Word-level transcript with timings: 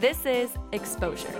This 0.00 0.24
is 0.24 0.56
Exposure 0.72 1.38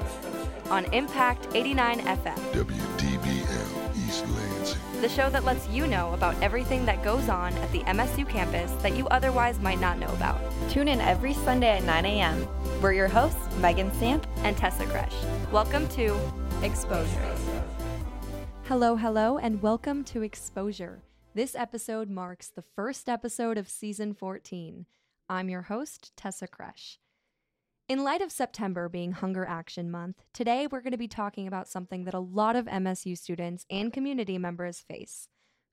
on 0.68 0.84
Impact 0.92 1.48
89 1.54 2.00
FM, 2.00 2.36
WDBM 2.52 3.96
East 3.96 4.28
Lansing. 4.28 5.00
the 5.00 5.08
show 5.08 5.30
that 5.30 5.44
lets 5.46 5.66
you 5.70 5.86
know 5.86 6.12
about 6.12 6.34
everything 6.42 6.84
that 6.84 7.02
goes 7.02 7.30
on 7.30 7.54
at 7.54 7.72
the 7.72 7.78
MSU 7.84 8.28
campus 8.28 8.70
that 8.82 8.94
you 8.94 9.08
otherwise 9.08 9.58
might 9.60 9.80
not 9.80 9.98
know 9.98 10.08
about. 10.08 10.38
Tune 10.68 10.88
in 10.88 11.00
every 11.00 11.32
Sunday 11.32 11.78
at 11.78 11.84
9 11.84 12.04
a.m. 12.04 12.46
We're 12.82 12.92
your 12.92 13.08
hosts, 13.08 13.40
Megan 13.60 13.90
Samp. 13.94 14.26
And 14.44 14.54
Tessa 14.58 14.84
Kresch. 14.84 15.50
Welcome 15.50 15.88
to 15.96 16.14
Exposure. 16.62 17.34
Hello, 18.64 18.94
hello, 18.94 19.38
and 19.38 19.62
welcome 19.62 20.04
to 20.04 20.20
Exposure. 20.20 21.00
This 21.34 21.54
episode 21.54 22.10
marks 22.10 22.48
the 22.48 22.64
first 22.76 23.08
episode 23.08 23.56
of 23.56 23.70
season 23.70 24.12
14. 24.12 24.84
I'm 25.30 25.48
your 25.48 25.62
host, 25.62 26.12
Tessa 26.14 26.46
Kresch. 26.46 26.98
In 27.90 28.04
light 28.04 28.22
of 28.22 28.30
September 28.30 28.88
being 28.88 29.10
Hunger 29.10 29.44
Action 29.44 29.90
Month, 29.90 30.22
today 30.32 30.68
we're 30.70 30.80
going 30.80 30.92
to 30.92 30.96
be 30.96 31.08
talking 31.08 31.48
about 31.48 31.66
something 31.66 32.04
that 32.04 32.14
a 32.14 32.20
lot 32.20 32.54
of 32.54 32.66
MSU 32.66 33.18
students 33.18 33.66
and 33.68 33.92
community 33.92 34.38
members 34.38 34.78
face 34.78 35.26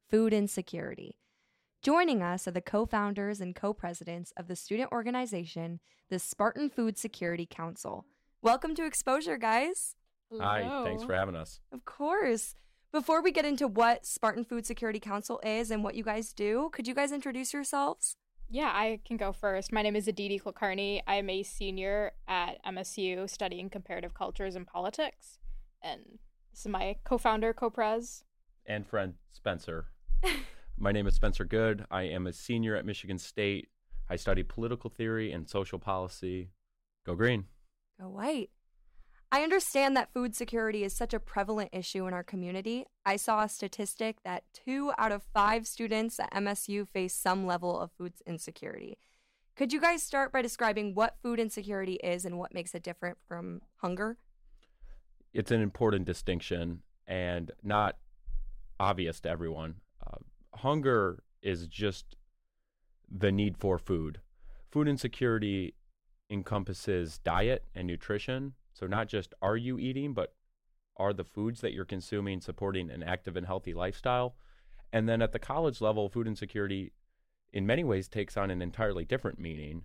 food 0.10 0.34
insecurity. 0.34 1.20
Joining 1.84 2.24
us 2.24 2.48
are 2.48 2.52
the 2.52 2.60
co 2.60 2.88
founders 2.88 3.40
and 3.40 3.56
co 3.56 3.72
presidents 3.72 4.34
of 4.36 4.48
the 4.48 4.56
student 4.56 4.92
organization, 4.92 5.80
the 6.10 6.18
Spartan 6.18 6.72
Food 6.72 6.98
Security 6.98 7.46
Council. 7.46 8.08
Welcome 8.42 8.74
to 8.74 8.86
Exposure, 8.88 9.38
guys. 9.38 9.96
Hi, 10.42 10.86
thanks 10.86 11.04
for 11.04 11.14
having 11.14 11.36
us. 11.36 11.60
Of 11.72 11.86
course. 11.86 12.56
Before 12.92 13.22
we 13.22 13.32
get 13.32 13.46
into 13.46 13.68
what 13.68 14.08
Spartan 14.08 14.44
Food 14.44 14.66
Security 14.66 15.00
Council 15.00 15.40
is 15.46 15.70
and 15.70 15.84
what 15.84 15.94
you 15.94 16.04
guys 16.04 16.34
do, 16.34 16.72
could 16.74 16.88
you 16.88 16.96
guys 16.96 17.12
introduce 17.12 17.54
yourselves? 17.54 18.16
Yeah, 18.50 18.72
I 18.74 19.00
can 19.06 19.18
go 19.18 19.34
first. 19.34 19.74
My 19.74 19.82
name 19.82 19.96
is 19.96 20.08
Aditi 20.08 20.40
Kulkarni. 20.40 21.02
I'm 21.06 21.30
a 21.30 21.44
senior 21.44 22.14
at 22.28 22.64
MSU 22.66 23.30
studying 23.30 23.70
comparative 23.70 24.14
cultures 24.14 24.56
and 24.56 24.66
politics. 24.66 25.38
And 25.82 26.02
this 26.52 26.62
is 26.62 26.68
my 26.68 26.96
co 27.04 27.18
founder, 27.18 27.54
co 27.54 27.70
pres. 27.70 28.24
And 28.66 28.88
friend 28.88 29.16
Spencer. 29.32 29.88
My 30.80 30.92
name 30.92 31.08
is 31.08 31.16
Spencer 31.16 31.44
Good. 31.44 31.86
I 31.90 32.04
am 32.04 32.28
a 32.28 32.34
senior 32.34 32.76
at 32.76 32.86
Michigan 32.86 33.18
State. 33.18 33.70
I 34.10 34.16
study 34.16 34.44
political 34.44 34.90
theory 34.92 35.32
and 35.32 35.50
social 35.50 35.80
policy. 35.80 36.52
Go 37.06 37.16
green. 37.16 37.46
Go 38.00 38.10
white. 38.10 38.52
I 39.30 39.44
understand 39.44 39.98
that 39.98 40.14
food 40.14 40.36
security 40.36 40.84
is 40.84 40.94
such 40.94 41.14
a 41.14 41.20
prevalent 41.20 41.70
issue 41.74 42.08
in 42.08 42.14
our 42.14 42.24
community. 42.24 42.86
I 43.06 43.18
saw 43.18 43.44
a 43.44 43.50
statistic 43.50 44.24
that 44.24 44.44
two 44.54 44.94
out 44.98 45.12
of 45.12 45.24
five 45.34 45.68
students 45.68 46.18
at 46.20 46.32
MSU 46.32 46.88
face 46.88 47.14
some 47.14 47.46
level 47.46 47.78
of 47.78 47.92
food 47.92 48.14
insecurity. 48.26 48.98
Could 49.58 49.74
you 49.74 49.82
guys 49.82 50.02
start 50.02 50.32
by 50.32 50.42
describing 50.42 50.96
what 50.96 51.18
food 51.22 51.40
insecurity 51.40 51.96
is 51.96 52.24
and 52.24 52.38
what 52.38 52.54
makes 52.54 52.74
it 52.74 52.84
different 52.84 53.18
from 53.28 53.62
hunger? 53.78 54.18
It's 55.34 55.52
an 55.52 55.62
important 55.62 56.06
distinction 56.06 56.84
and 57.06 57.52
not 57.62 57.98
obvious 58.80 59.20
to 59.22 59.30
everyone. 59.30 59.76
Uh, 60.06 60.20
hunger 60.54 61.24
is 61.42 61.68
just 61.68 62.16
the 63.12 63.32
need 63.32 63.58
for 63.58 63.78
food. 63.78 64.22
Food 64.72 64.88
insecurity 64.88 65.74
encompasses 66.30 67.18
diet 67.18 67.66
and 67.76 67.88
nutrition. 67.88 68.54
So, 68.78 68.86
not 68.86 69.08
just 69.08 69.34
are 69.42 69.58
you 69.58 69.80
eating, 69.80 70.14
but 70.14 70.36
are 70.98 71.14
the 71.14 71.24
foods 71.24 71.62
that 71.62 71.74
you're 71.74 71.86
consuming 71.86 72.42
supporting 72.42 72.92
an 72.92 73.02
active 73.02 73.36
and 73.36 73.46
healthy 73.46 73.74
lifestyle? 73.74 74.36
And 74.94 75.10
then 75.10 75.22
at 75.22 75.32
the 75.32 75.40
college 75.40 75.82
level, 75.82 76.10
food 76.10 76.28
insecurity 76.28 76.94
in 77.52 77.66
many 77.66 77.84
ways 77.84 78.08
takes 78.08 78.38
on 78.38 78.52
an 78.52 78.62
entirely 78.62 79.04
different 79.04 79.40
meaning. 79.40 79.84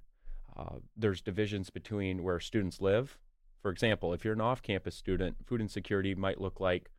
Uh, 0.56 0.76
there's 0.96 1.22
divisions 1.22 1.70
between 1.70 2.22
where 2.22 2.38
students 2.38 2.80
live. 2.80 3.18
For 3.62 3.70
example, 3.70 4.12
if 4.12 4.24
you're 4.24 4.34
an 4.34 4.40
off 4.40 4.60
campus 4.60 4.94
student, 4.94 5.36
food 5.46 5.60
insecurity 5.60 6.14
might 6.14 6.40
look 6.40 6.60
like 6.60 6.90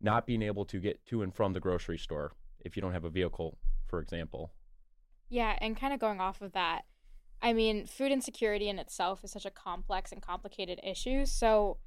not 0.00 0.26
being 0.26 0.42
able 0.42 0.64
to 0.64 0.80
get 0.80 1.04
to 1.06 1.22
and 1.22 1.32
from 1.34 1.52
the 1.52 1.60
grocery 1.60 1.98
store 1.98 2.32
if 2.60 2.74
you 2.74 2.82
don't 2.82 2.92
have 2.92 3.04
a 3.04 3.10
vehicle, 3.10 3.58
for 3.86 4.00
example. 4.00 4.52
Yeah, 5.28 5.56
and 5.60 5.76
kind 5.76 5.92
of 5.92 6.00
going 6.00 6.20
off 6.20 6.40
of 6.40 6.52
that, 6.52 6.82
I 7.40 7.52
mean, 7.52 7.86
food 7.86 8.12
insecurity 8.12 8.68
in 8.68 8.78
itself 8.78 9.24
is 9.24 9.30
such 9.30 9.46
a 9.46 9.50
complex 9.50 10.12
and 10.12 10.22
complicated 10.22 10.80
issue. 10.82 11.24
So, 11.24 11.78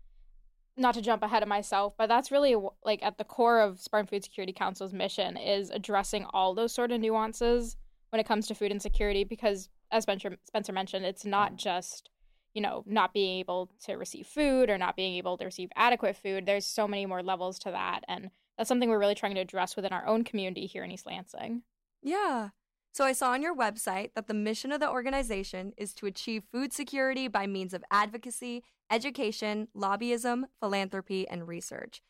not 0.77 0.93
to 0.93 1.01
jump 1.01 1.21
ahead 1.21 1.43
of 1.43 1.49
myself, 1.49 1.93
but 1.97 2.07
that's 2.07 2.31
really 2.31 2.55
like 2.85 3.03
at 3.03 3.17
the 3.17 3.25
core 3.25 3.59
of 3.59 3.79
Spartan 3.79 4.07
Food 4.07 4.23
Security 4.23 4.53
Council's 4.53 4.93
mission 4.93 5.35
is 5.35 5.69
addressing 5.69 6.25
all 6.33 6.55
those 6.55 6.73
sort 6.73 6.91
of 6.91 7.01
nuances 7.01 7.75
when 8.09 8.19
it 8.21 8.27
comes 8.27 8.47
to 8.47 8.55
food 8.55 8.71
insecurity 8.71 9.25
because 9.25 9.69
as 9.91 10.03
Spencer, 10.03 10.37
Spencer 10.45 10.71
mentioned, 10.71 11.05
it's 11.05 11.25
not 11.25 11.53
mm. 11.53 11.57
just, 11.57 12.09
you 12.53 12.61
know, 12.61 12.83
not 12.87 13.13
being 13.13 13.39
able 13.39 13.69
to 13.83 13.95
receive 13.95 14.27
food 14.27 14.69
or 14.69 14.77
not 14.77 14.95
being 14.95 15.15
able 15.15 15.37
to 15.37 15.45
receive 15.45 15.69
adequate 15.75 16.15
food. 16.15 16.45
There's 16.45 16.65
so 16.65 16.87
many 16.87 17.05
more 17.05 17.21
levels 17.21 17.59
to 17.59 17.71
that 17.71 18.01
and 18.07 18.31
that's 18.57 18.67
something 18.67 18.89
we're 18.89 18.99
really 18.99 19.15
trying 19.15 19.35
to 19.35 19.41
address 19.41 19.75
within 19.75 19.91
our 19.91 20.07
own 20.07 20.23
community 20.23 20.67
here 20.67 20.83
in 20.83 20.91
East 20.91 21.05
Lansing. 21.05 21.63
Yeah. 22.01 22.49
So 22.93 23.05
I 23.05 23.13
saw 23.13 23.31
on 23.31 23.41
your 23.41 23.55
website 23.55 24.11
that 24.15 24.27
the 24.27 24.33
mission 24.33 24.71
of 24.71 24.81
the 24.81 24.89
organization 24.89 25.71
is 25.77 25.93
to 25.95 26.07
achieve 26.07 26.43
food 26.51 26.73
security 26.73 27.29
by 27.29 27.47
means 27.47 27.73
of 27.73 27.85
advocacy, 27.89 28.63
education, 28.91 29.69
lobbyism, 29.75 30.43
philanthropy, 30.59 31.27
and 31.27 31.47
research. 31.47 32.01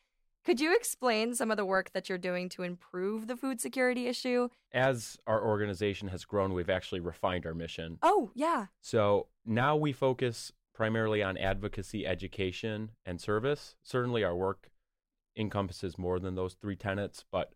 Could 0.44 0.60
you 0.60 0.74
explain 0.74 1.36
some 1.36 1.52
of 1.52 1.56
the 1.56 1.64
work 1.64 1.92
that 1.92 2.08
you're 2.08 2.18
doing 2.18 2.48
to 2.48 2.64
improve 2.64 3.28
the 3.28 3.36
food 3.36 3.60
security 3.60 4.08
issue? 4.08 4.48
As 4.72 5.16
our 5.24 5.40
organization 5.40 6.08
has 6.08 6.24
grown, 6.24 6.52
we've 6.52 6.68
actually 6.68 6.98
refined 6.98 7.46
our 7.46 7.54
mission. 7.54 7.98
Oh, 8.02 8.32
yeah. 8.34 8.66
So 8.80 9.28
now 9.46 9.76
we 9.76 9.92
focus 9.92 10.50
primarily 10.74 11.22
on 11.22 11.36
advocacy, 11.36 12.04
education, 12.04 12.90
and 13.06 13.20
service. 13.20 13.76
Certainly, 13.84 14.24
our 14.24 14.34
work 14.34 14.68
encompasses 15.36 15.96
more 15.96 16.18
than 16.18 16.34
those 16.34 16.54
three 16.54 16.76
tenets, 16.76 17.24
but 17.30 17.52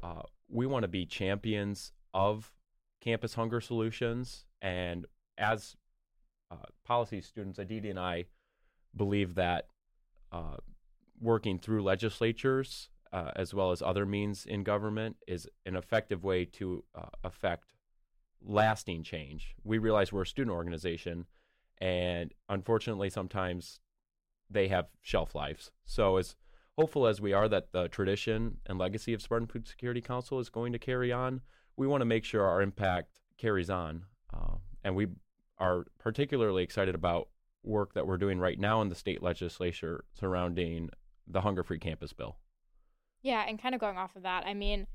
uh, 0.00 0.22
we 0.48 0.64
want 0.64 0.84
to 0.84 0.88
be 0.88 1.04
champions 1.06 1.92
of 2.14 2.52
campus 3.00 3.34
hunger 3.34 3.60
solutions. 3.60 4.44
And 4.60 5.06
as 5.36 5.76
uh, 6.50 6.56
policy 6.84 7.20
students, 7.20 7.58
Aditi 7.58 7.90
and 7.90 7.98
I 7.98 8.26
believe 8.96 9.34
that 9.36 9.68
uh, 10.32 10.56
working 11.20 11.58
through 11.58 11.82
legislatures 11.82 12.90
uh, 13.12 13.30
as 13.36 13.54
well 13.54 13.70
as 13.70 13.82
other 13.82 14.04
means 14.04 14.44
in 14.44 14.62
government 14.62 15.16
is 15.26 15.48
an 15.64 15.76
effective 15.76 16.24
way 16.24 16.44
to 16.44 16.84
uh, 16.94 17.08
affect 17.24 17.74
lasting 18.42 19.02
change. 19.02 19.54
We 19.64 19.78
realize 19.78 20.12
we're 20.12 20.22
a 20.22 20.26
student 20.26 20.54
organization, 20.54 21.26
and 21.78 22.32
unfortunately, 22.48 23.10
sometimes 23.10 23.80
they 24.50 24.68
have 24.68 24.88
shelf 25.02 25.34
lives. 25.34 25.70
So, 25.84 26.16
as 26.16 26.36
hopeful 26.76 27.06
as 27.06 27.20
we 27.20 27.32
are 27.32 27.48
that 27.48 27.72
the 27.72 27.88
tradition 27.88 28.58
and 28.66 28.78
legacy 28.78 29.12
of 29.14 29.22
Spartan 29.22 29.48
Food 29.48 29.66
Security 29.66 30.00
Council 30.00 30.38
is 30.38 30.48
going 30.48 30.72
to 30.72 30.78
carry 30.78 31.10
on, 31.10 31.40
we 31.78 31.86
want 31.86 32.00
to 32.00 32.04
make 32.04 32.24
sure 32.24 32.44
our 32.44 32.60
impact 32.60 33.20
carries 33.38 33.70
on. 33.70 34.04
Uh, 34.34 34.56
and 34.84 34.96
we 34.96 35.06
are 35.58 35.86
particularly 35.98 36.62
excited 36.62 36.94
about 36.94 37.28
work 37.62 37.94
that 37.94 38.06
we're 38.06 38.18
doing 38.18 38.38
right 38.38 38.58
now 38.58 38.82
in 38.82 38.88
the 38.88 38.94
state 38.94 39.22
legislature 39.22 40.04
surrounding 40.12 40.90
the 41.26 41.40
Hunger 41.40 41.62
Free 41.62 41.78
Campus 41.78 42.12
Bill. 42.12 42.36
Yeah, 43.22 43.44
and 43.46 43.60
kind 43.60 43.74
of 43.74 43.80
going 43.80 43.96
off 43.96 44.16
of 44.16 44.22
that, 44.24 44.44
I 44.44 44.54
mean, 44.54 44.86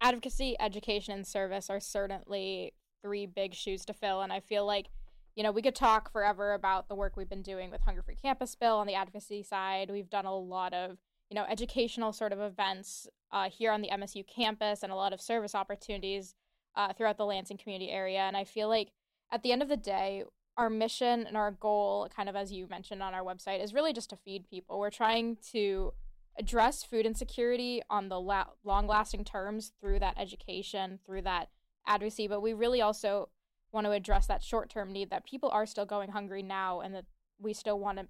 advocacy, 0.00 0.56
education, 0.60 1.14
and 1.14 1.26
service 1.26 1.68
are 1.70 1.80
certainly 1.80 2.72
three 3.02 3.26
big 3.26 3.54
shoes 3.54 3.84
to 3.86 3.92
fill. 3.92 4.22
And 4.22 4.32
I 4.32 4.40
feel 4.40 4.66
like, 4.66 4.88
you 5.36 5.42
know, 5.42 5.52
we 5.52 5.62
could 5.62 5.74
talk 5.74 6.10
forever 6.10 6.54
about 6.54 6.88
the 6.88 6.94
work 6.94 7.16
we've 7.16 7.28
been 7.28 7.42
doing 7.42 7.70
with 7.70 7.82
Hunger 7.82 8.02
Free 8.02 8.16
Campus 8.16 8.54
Bill 8.54 8.76
on 8.76 8.86
the 8.86 8.94
advocacy 8.94 9.42
side. 9.42 9.90
We've 9.90 10.10
done 10.10 10.26
a 10.26 10.34
lot 10.34 10.72
of, 10.72 10.96
you 11.30 11.34
know, 11.34 11.44
educational 11.48 12.12
sort 12.12 12.32
of 12.32 12.40
events 12.40 13.06
uh, 13.32 13.48
here 13.48 13.72
on 13.72 13.82
the 13.82 13.88
MSU 13.88 14.26
campus 14.26 14.82
and 14.82 14.92
a 14.92 14.96
lot 14.96 15.12
of 15.12 15.20
service 15.20 15.54
opportunities 15.54 16.34
uh, 16.76 16.92
throughout 16.92 17.18
the 17.18 17.26
Lansing 17.26 17.56
community 17.56 17.90
area. 17.90 18.20
And 18.20 18.36
I 18.36 18.44
feel 18.44 18.68
like 18.68 18.92
at 19.32 19.42
the 19.42 19.52
end 19.52 19.62
of 19.62 19.68
the 19.68 19.76
day, 19.76 20.24
our 20.56 20.70
mission 20.70 21.26
and 21.26 21.36
our 21.36 21.50
goal, 21.50 22.08
kind 22.14 22.28
of 22.28 22.36
as 22.36 22.52
you 22.52 22.68
mentioned 22.68 23.02
on 23.02 23.14
our 23.14 23.24
website, 23.24 23.62
is 23.62 23.74
really 23.74 23.92
just 23.92 24.10
to 24.10 24.16
feed 24.16 24.48
people. 24.48 24.78
We're 24.78 24.90
trying 24.90 25.38
to 25.50 25.92
address 26.38 26.82
food 26.82 27.06
insecurity 27.06 27.82
on 27.90 28.08
the 28.08 28.20
la- 28.20 28.46
long 28.64 28.86
lasting 28.86 29.24
terms 29.24 29.72
through 29.80 30.00
that 30.00 30.14
education, 30.18 30.98
through 31.04 31.22
that 31.22 31.48
advocacy, 31.86 32.28
but 32.28 32.40
we 32.40 32.52
really 32.52 32.80
also 32.80 33.28
want 33.72 33.86
to 33.86 33.92
address 33.92 34.26
that 34.26 34.42
short 34.42 34.70
term 34.70 34.92
need 34.92 35.10
that 35.10 35.24
people 35.24 35.50
are 35.50 35.66
still 35.66 35.86
going 35.86 36.10
hungry 36.10 36.42
now 36.42 36.80
and 36.80 36.94
that 36.94 37.04
we 37.40 37.52
still 37.52 37.78
want 37.78 37.98
to 37.98 38.06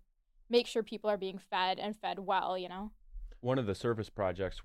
make 0.50 0.66
sure 0.66 0.82
people 0.82 1.08
are 1.08 1.16
being 1.16 1.38
fed 1.38 1.78
and 1.78 1.96
fed 1.96 2.18
well, 2.18 2.56
you 2.58 2.68
know? 2.68 2.90
One 3.44 3.58
of 3.58 3.66
the 3.66 3.74
service 3.74 4.08
projects 4.08 4.62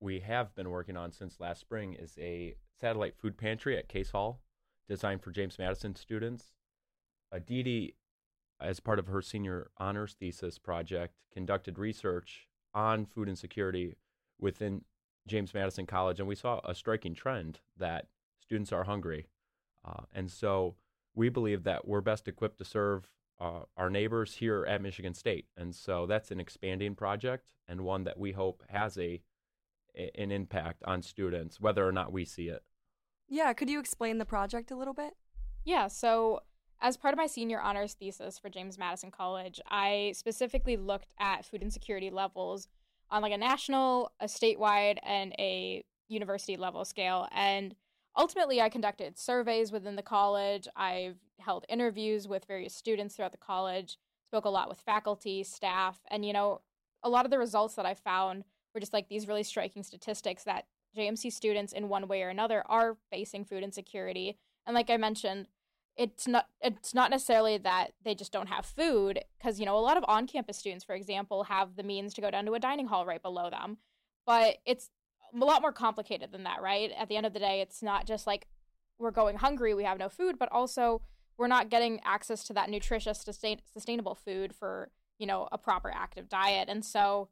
we 0.00 0.18
have 0.18 0.52
been 0.56 0.70
working 0.70 0.96
on 0.96 1.12
since 1.12 1.38
last 1.38 1.60
spring 1.60 1.94
is 1.94 2.18
a 2.18 2.56
satellite 2.76 3.14
food 3.16 3.38
pantry 3.38 3.78
at 3.78 3.88
Case 3.88 4.10
Hall 4.10 4.40
designed 4.88 5.22
for 5.22 5.30
James 5.30 5.60
Madison 5.60 5.94
students. 5.94 6.46
Aditi, 7.30 7.94
as 8.60 8.80
part 8.80 8.98
of 8.98 9.06
her 9.06 9.22
senior 9.22 9.70
honors 9.78 10.16
thesis 10.18 10.58
project, 10.58 11.14
conducted 11.32 11.78
research 11.78 12.48
on 12.74 13.06
food 13.06 13.28
insecurity 13.28 13.94
within 14.40 14.82
James 15.28 15.54
Madison 15.54 15.86
College, 15.86 16.18
and 16.18 16.28
we 16.28 16.34
saw 16.34 16.60
a 16.64 16.74
striking 16.74 17.14
trend 17.14 17.60
that 17.76 18.08
students 18.40 18.72
are 18.72 18.82
hungry. 18.82 19.28
Uh, 19.84 20.02
and 20.12 20.32
so 20.32 20.74
we 21.14 21.28
believe 21.28 21.62
that 21.62 21.86
we're 21.86 22.00
best 22.00 22.26
equipped 22.26 22.58
to 22.58 22.64
serve 22.64 23.08
uh, 23.40 23.60
our 23.76 23.90
neighbors 23.90 24.34
here 24.34 24.64
at 24.66 24.80
Michigan 24.82 25.14
State. 25.14 25.46
And 25.56 25.74
so 25.74 26.06
that's 26.06 26.30
an 26.30 26.40
expanding 26.40 26.94
project 26.94 27.52
and 27.68 27.82
one 27.82 28.04
that 28.04 28.18
we 28.18 28.32
hope 28.32 28.62
has 28.68 28.96
a, 28.98 29.20
a 29.96 30.10
an 30.20 30.30
impact 30.30 30.82
on 30.84 31.02
students, 31.02 31.60
whether 31.60 31.86
or 31.86 31.92
not 31.92 32.12
we 32.12 32.24
see 32.24 32.48
it. 32.48 32.62
Yeah, 33.28 33.52
could 33.52 33.68
you 33.68 33.80
explain 33.80 34.18
the 34.18 34.24
project 34.24 34.70
a 34.70 34.76
little 34.76 34.94
bit? 34.94 35.14
Yeah, 35.64 35.88
so 35.88 36.40
as 36.80 36.96
part 36.96 37.12
of 37.12 37.18
my 37.18 37.26
senior 37.26 37.60
honors 37.60 37.94
thesis 37.94 38.38
for 38.38 38.48
James 38.48 38.78
Madison 38.78 39.10
College, 39.10 39.60
I 39.68 40.12
specifically 40.14 40.76
looked 40.76 41.08
at 41.18 41.44
food 41.44 41.62
insecurity 41.62 42.10
levels 42.10 42.68
on 43.10 43.22
like 43.22 43.32
a 43.32 43.38
national, 43.38 44.12
a 44.20 44.26
statewide, 44.26 44.98
and 45.02 45.32
a 45.38 45.84
university 46.08 46.56
level 46.56 46.84
scale. 46.84 47.28
And 47.32 47.74
ultimately, 48.16 48.60
I 48.60 48.68
conducted 48.68 49.18
surveys 49.18 49.72
within 49.72 49.96
the 49.96 50.02
college. 50.02 50.68
I've 50.76 51.16
held 51.46 51.64
interviews 51.68 52.28
with 52.28 52.44
various 52.44 52.74
students 52.74 53.16
throughout 53.16 53.32
the 53.32 53.38
college, 53.38 53.96
spoke 54.26 54.44
a 54.44 54.50
lot 54.50 54.68
with 54.68 54.78
faculty, 54.78 55.42
staff, 55.42 56.00
and 56.10 56.24
you 56.26 56.32
know, 56.32 56.60
a 57.02 57.08
lot 57.08 57.24
of 57.24 57.30
the 57.30 57.38
results 57.38 57.74
that 57.76 57.86
I 57.86 57.94
found 57.94 58.44
were 58.74 58.80
just 58.80 58.92
like 58.92 59.08
these 59.08 59.26
really 59.26 59.42
striking 59.42 59.82
statistics 59.82 60.44
that 60.44 60.66
JMC 60.96 61.32
students, 61.32 61.72
in 61.72 61.88
one 61.88 62.08
way 62.08 62.22
or 62.22 62.28
another, 62.28 62.62
are 62.66 62.96
facing 63.10 63.44
food 63.44 63.62
insecurity. 63.62 64.38
And 64.66 64.74
like 64.74 64.90
I 64.90 64.96
mentioned, 64.96 65.46
it's 65.96 66.28
not 66.28 66.46
it's 66.60 66.94
not 66.94 67.10
necessarily 67.10 67.58
that 67.58 67.92
they 68.04 68.14
just 68.14 68.32
don't 68.32 68.48
have 68.48 68.66
food 68.66 69.20
because 69.38 69.58
you 69.58 69.64
know 69.66 69.78
a 69.78 69.80
lot 69.80 69.96
of 69.96 70.04
on-campus 70.06 70.58
students 70.58 70.84
for 70.84 70.94
example 70.94 71.44
have 71.44 71.76
the 71.76 71.82
means 71.82 72.12
to 72.12 72.20
go 72.20 72.30
down 72.30 72.44
to 72.44 72.52
a 72.52 72.60
dining 72.60 72.86
hall 72.86 73.06
right 73.06 73.22
below 73.22 73.48
them 73.48 73.78
but 74.26 74.58
it's 74.66 74.90
a 75.34 75.44
lot 75.44 75.62
more 75.62 75.72
complicated 75.72 76.32
than 76.32 76.44
that 76.44 76.60
right 76.60 76.90
at 76.98 77.08
the 77.08 77.16
end 77.16 77.24
of 77.24 77.32
the 77.32 77.38
day 77.38 77.62
it's 77.62 77.82
not 77.82 78.06
just 78.06 78.26
like 78.26 78.46
we're 78.98 79.10
going 79.10 79.36
hungry 79.36 79.72
we 79.72 79.84
have 79.84 79.98
no 79.98 80.08
food 80.08 80.38
but 80.38 80.50
also 80.52 81.00
we're 81.38 81.46
not 81.46 81.70
getting 81.70 82.00
access 82.04 82.44
to 82.44 82.52
that 82.52 82.70
nutritious 82.70 83.20
sustain- 83.20 83.60
sustainable 83.72 84.14
food 84.14 84.54
for 84.54 84.90
you 85.18 85.26
know 85.26 85.48
a 85.52 85.58
proper 85.58 85.90
active 85.90 86.28
diet 86.28 86.68
and 86.68 86.84
so 86.84 87.28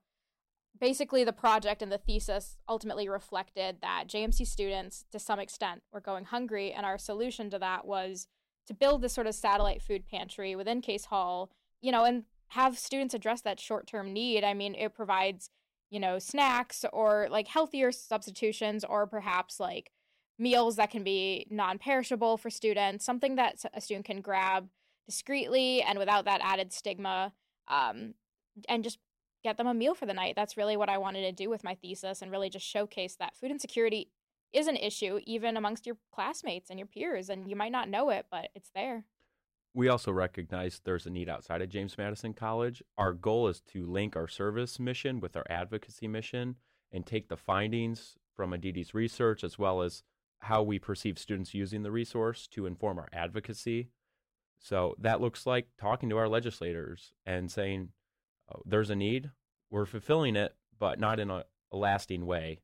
basically 0.80 1.24
the 1.24 1.32
project 1.32 1.82
and 1.82 1.92
the 1.92 1.98
thesis 1.98 2.56
ultimately 2.68 3.08
reflected 3.08 3.76
that 3.80 4.04
JMC 4.08 4.46
students 4.46 5.04
to 5.12 5.18
some 5.18 5.38
extent 5.38 5.82
were 5.92 6.00
going 6.00 6.24
hungry 6.24 6.72
and 6.72 6.84
our 6.84 6.98
solution 6.98 7.50
to 7.50 7.58
that 7.58 7.86
was 7.86 8.26
to 8.66 8.74
build 8.74 9.02
this 9.02 9.12
sort 9.12 9.26
of 9.26 9.34
satellite 9.34 9.82
food 9.82 10.06
pantry 10.06 10.56
within 10.56 10.80
Case 10.80 11.06
Hall, 11.06 11.50
you 11.80 11.92
know, 11.92 12.04
and 12.04 12.24
have 12.48 12.78
students 12.78 13.14
address 13.14 13.40
that 13.42 13.60
short 13.60 13.86
term 13.86 14.12
need. 14.12 14.44
I 14.44 14.54
mean, 14.54 14.74
it 14.74 14.94
provides, 14.94 15.50
you 15.90 16.00
know, 16.00 16.18
snacks 16.18 16.84
or 16.92 17.28
like 17.30 17.48
healthier 17.48 17.92
substitutions 17.92 18.84
or 18.84 19.06
perhaps 19.06 19.60
like 19.60 19.90
meals 20.38 20.76
that 20.76 20.90
can 20.90 21.04
be 21.04 21.46
non 21.50 21.78
perishable 21.78 22.36
for 22.36 22.50
students, 22.50 23.04
something 23.04 23.36
that 23.36 23.64
a 23.72 23.80
student 23.80 24.06
can 24.06 24.20
grab 24.20 24.68
discreetly 25.06 25.82
and 25.82 25.98
without 25.98 26.24
that 26.24 26.40
added 26.42 26.72
stigma, 26.72 27.32
um, 27.68 28.14
and 28.68 28.84
just 28.84 28.98
get 29.42 29.56
them 29.58 29.66
a 29.66 29.74
meal 29.74 29.94
for 29.94 30.06
the 30.06 30.14
night. 30.14 30.34
That's 30.36 30.56
really 30.56 30.76
what 30.76 30.88
I 30.88 30.98
wanted 30.98 31.22
to 31.22 31.32
do 31.32 31.50
with 31.50 31.64
my 31.64 31.74
thesis 31.74 32.22
and 32.22 32.30
really 32.30 32.48
just 32.48 32.66
showcase 32.66 33.16
that 33.16 33.36
food 33.36 33.50
insecurity 33.50 34.10
is 34.52 34.66
an 34.68 34.76
issue 34.76 35.20
even 35.26 35.56
amongst 35.56 35.84
your 35.84 35.96
classmates 36.12 36.70
and 36.70 36.78
your 36.78 36.86
peers 36.86 37.28
and 37.28 37.50
you 37.50 37.56
might 37.56 37.72
not 37.72 37.88
know 37.88 38.10
it 38.10 38.26
but 38.30 38.50
it's 38.54 38.70
there 38.72 39.04
we 39.76 39.88
also 39.88 40.12
recognize 40.12 40.80
there's 40.84 41.04
a 41.04 41.10
need 41.10 41.28
outside 41.28 41.60
of 41.60 41.68
James 41.68 41.98
Madison 41.98 42.32
College. 42.32 42.80
Our 42.96 43.12
goal 43.12 43.48
is 43.48 43.60
to 43.72 43.84
link 43.84 44.14
our 44.14 44.28
service 44.28 44.78
mission 44.78 45.18
with 45.18 45.36
our 45.36 45.44
advocacy 45.50 46.06
mission 46.06 46.54
and 46.92 47.04
take 47.04 47.28
the 47.28 47.36
findings 47.36 48.16
from 48.36 48.52
Aditi's 48.52 48.94
research 48.94 49.42
as 49.42 49.58
well 49.58 49.82
as 49.82 50.04
how 50.44 50.62
we 50.62 50.78
perceive 50.78 51.18
students 51.18 51.54
using 51.54 51.82
the 51.82 51.90
resource 51.90 52.46
to 52.48 52.66
inform 52.66 52.98
our 52.98 53.08
advocacy. 53.12 53.90
So 54.58 54.94
that 54.98 55.20
looks 55.20 55.46
like 55.46 55.68
talking 55.78 56.08
to 56.10 56.16
our 56.16 56.28
legislators 56.28 57.12
and 57.26 57.50
saying, 57.50 57.90
oh, 58.54 58.62
there's 58.64 58.90
a 58.90 58.96
need, 58.96 59.30
we're 59.70 59.86
fulfilling 59.86 60.36
it, 60.36 60.54
but 60.78 60.98
not 60.98 61.20
in 61.20 61.30
a, 61.30 61.44
a 61.72 61.76
lasting 61.76 62.26
way. 62.26 62.60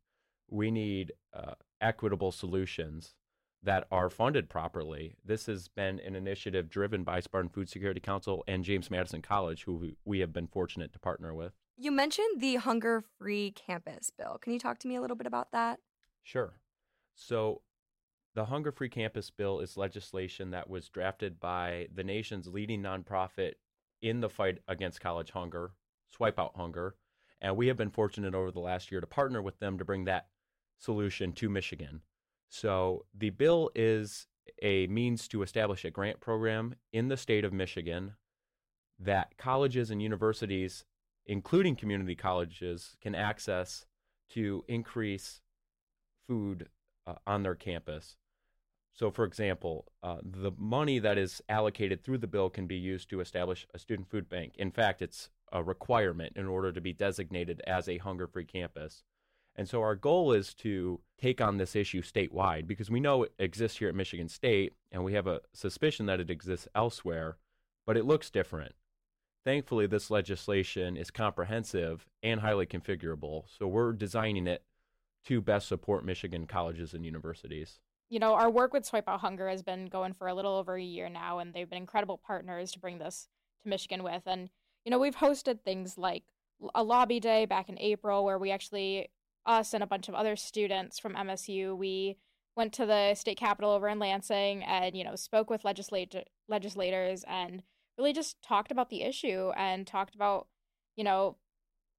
We 0.49 0.71
need 0.71 1.13
uh, 1.35 1.55
equitable 1.81 2.33
solutions 2.33 3.15
that 3.63 3.87
are 3.91 4.09
funded 4.09 4.49
properly. 4.49 5.17
This 5.25 5.47
has 5.47 5.69
been 5.69 6.01
an 6.01 6.15
initiative 6.15 6.71
driven 6.71 7.05
by 7.05 7.21
Spartan 7.21 7.51
Food 7.51 7.69
Security 7.69 8.01
Council 8.01 8.43
and 8.49 8.65
James 8.65 8.91
Madison 8.91 9.21
College, 9.21 9.65
who 9.65 9.93
we 10.05 10.21
have 10.21 10.33
been 10.33 10.47
fortunate 10.47 10.93
to 10.93 10.99
partner 10.99 11.35
with. 11.35 11.53
You 11.77 11.91
mentioned 11.91 12.41
the 12.41 12.57
hunger 12.57 13.03
free 13.19 13.53
campus 13.53 14.11
bill. 14.17 14.39
Can 14.41 14.53
you 14.53 14.59
talk 14.59 14.79
to 14.81 14.89
me 14.89 14.97
a 14.97 15.01
little 15.01 15.17
bit 15.17 15.27
about 15.27 15.53
that? 15.53 15.79
Sure. 16.23 16.55
So, 17.15 17.63
the 18.41 18.47
Hunger 18.47 18.73
Free 18.73 18.89
Campus 18.89 19.29
Bill 19.29 19.61
is 19.61 19.77
legislation 19.77 20.53
that 20.53 20.71
was 20.71 20.89
drafted 20.89 21.39
by 21.39 21.89
the 21.95 22.03
nation's 22.03 22.49
leading 22.49 22.83
nonprofit 22.83 23.57
in 24.01 24.23
the 24.23 24.31
fight 24.31 24.61
against 24.67 25.03
college 25.03 25.33
hunger, 25.33 25.73
Swipe 26.11 26.39
Out 26.39 26.57
Hunger. 26.57 26.95
And 27.43 27.55
we 27.55 27.67
have 27.67 27.77
been 27.77 27.91
fortunate 27.91 28.35
over 28.35 28.51
the 28.51 28.59
last 28.59 28.91
year 28.91 29.03
to 29.03 29.07
partner 29.07 29.43
with 29.43 29.59
them 29.59 29.77
to 29.77 29.85
bring 29.85 30.07
that 30.07 30.29
solution 30.79 31.35
to 31.35 31.51
Michigan. 31.51 32.01
So 32.49 33.05
the 33.15 33.29
bill 33.29 33.73
is 33.75 34.27
a 34.63 34.87
means 34.87 35.29
to 35.29 35.43
establish 35.43 35.85
a 35.85 35.91
grant 35.91 36.21
program 36.21 36.77
in 36.95 37.09
the 37.09 37.19
state 37.19 37.45
of 37.45 37.53
Michigan 37.53 38.15
that 38.99 39.37
colleges 39.37 39.91
and 39.91 40.01
universities, 40.01 40.87
including 41.27 41.77
community 41.77 42.15
colleges, 42.15 42.97
can 43.03 43.15
access 43.15 43.85
to 44.31 44.65
increase 44.67 45.43
food 46.27 46.71
uh, 47.07 47.17
on 47.27 47.43
their 47.43 47.55
campus. 47.55 48.17
So, 48.93 49.11
for 49.11 49.25
example, 49.25 49.87
uh, 50.03 50.19
the 50.23 50.53
money 50.59 50.99
that 50.99 51.17
is 51.17 51.41
allocated 51.49 52.03
through 52.03 52.19
the 52.19 52.27
bill 52.27 52.51
can 52.51 52.67
be 52.67 52.77
used 52.77 53.09
to 53.11 53.21
establish 53.21 53.67
a 53.73 53.79
student 53.79 54.11
food 54.11 54.29
bank. 54.29 54.55
In 54.59 54.71
fact, 54.71 55.01
it's 55.01 55.31
a 55.53 55.63
requirement 55.63 56.35
in 56.37 56.47
order 56.47 56.73
to 56.73 56.81
be 56.81 56.93
designated 56.93 57.63
as 57.67 57.89
a 57.89 57.99
hunger 57.99 58.27
free 58.27 58.45
campus. 58.45 59.05
And 59.57 59.69
so 59.69 59.81
our 59.83 59.97
goal 59.97 60.33
is 60.33 60.55
to 60.55 61.01
take 61.19 61.41
on 61.41 61.57
this 61.57 61.75
issue 61.75 62.03
statewide 62.03 62.67
because 62.67 62.91
we 62.91 63.01
know 63.01 63.25
it 63.25 63.33
exists 63.39 63.79
here 63.79 63.89
at 63.89 63.95
Michigan 63.95 64.29
State 64.29 64.75
and 64.93 65.05
we 65.05 65.15
have 65.15 65.27
a 65.27 65.41
suspicion 65.53 66.07
that 66.07 66.21
it 66.21 66.31
exists 66.31 66.69
elsewhere, 66.75 67.37
but 67.87 67.97
it 67.97 68.05
looks 68.05 68.31
different. 68.31 68.75
Thankfully, 69.45 69.87
this 69.87 70.11
legislation 70.11 70.97
is 70.97 71.11
comprehensive 71.11 72.07
and 72.23 72.41
highly 72.41 72.67
configurable, 72.67 73.45
so 73.59 73.67
we're 73.67 73.93
designing 73.93 74.47
it 74.47 74.63
to 75.25 75.41
best 75.41 75.67
support 75.67 76.05
Michigan 76.05 76.47
colleges 76.47 76.93
and 76.93 77.05
universities. 77.05 77.81
You 78.11 78.19
know, 78.19 78.35
our 78.35 78.51
work 78.51 78.73
with 78.73 78.85
Swipe 78.85 79.09
Out 79.09 79.21
Hunger 79.21 79.49
has 79.49 79.63
been 79.63 79.87
going 79.87 80.13
for 80.13 80.27
a 80.27 80.35
little 80.35 80.57
over 80.57 80.75
a 80.75 80.83
year 80.83 81.09
now, 81.09 81.39
and 81.39 81.55
they've 81.55 81.71
been 81.71 81.79
incredible 81.79 82.19
partners 82.19 82.73
to 82.73 82.81
bring 82.81 82.99
this 82.99 83.29
to 83.63 83.69
Michigan 83.69 84.03
with. 84.03 84.23
And, 84.27 84.51
you 84.85 84.91
know, 84.91 84.99
we've 84.99 85.17
hosted 85.17 85.61
things 85.63 85.97
like 85.97 86.25
a 86.75 86.83
lobby 86.83 87.21
day 87.21 87.47
back 87.47 87.69
in 87.69 87.79
April 87.79 88.25
where 88.25 88.39
we 88.39 88.51
actually 88.51 89.11
us 89.47 89.73
and 89.73 89.83
a 89.83 89.87
bunch 89.87 90.09
of 90.09 90.15
other 90.15 90.37
students 90.37 90.99
from 90.99 91.15
MSU, 91.15 91.77
we 91.77 92.17
went 92.57 92.73
to 92.75 92.87
the 92.87 93.15
state 93.15 93.39
capitol 93.39 93.71
over 93.71 93.89
in 93.89 93.99
Lansing 93.99 94.63
and 94.65 94.95
you 94.97 95.05
know 95.05 95.17
spoke 95.17 95.49
with 95.49 95.65
legislator 95.65 96.23
legislators 96.49 97.25
and 97.29 97.63
really 97.97 98.13
just 98.13 98.43
talked 98.43 98.71
about 98.71 98.91
the 98.91 99.03
issue 99.03 99.51
and 99.57 99.87
talked 99.87 100.15
about 100.15 100.49
you 100.97 101.05
know 101.05 101.37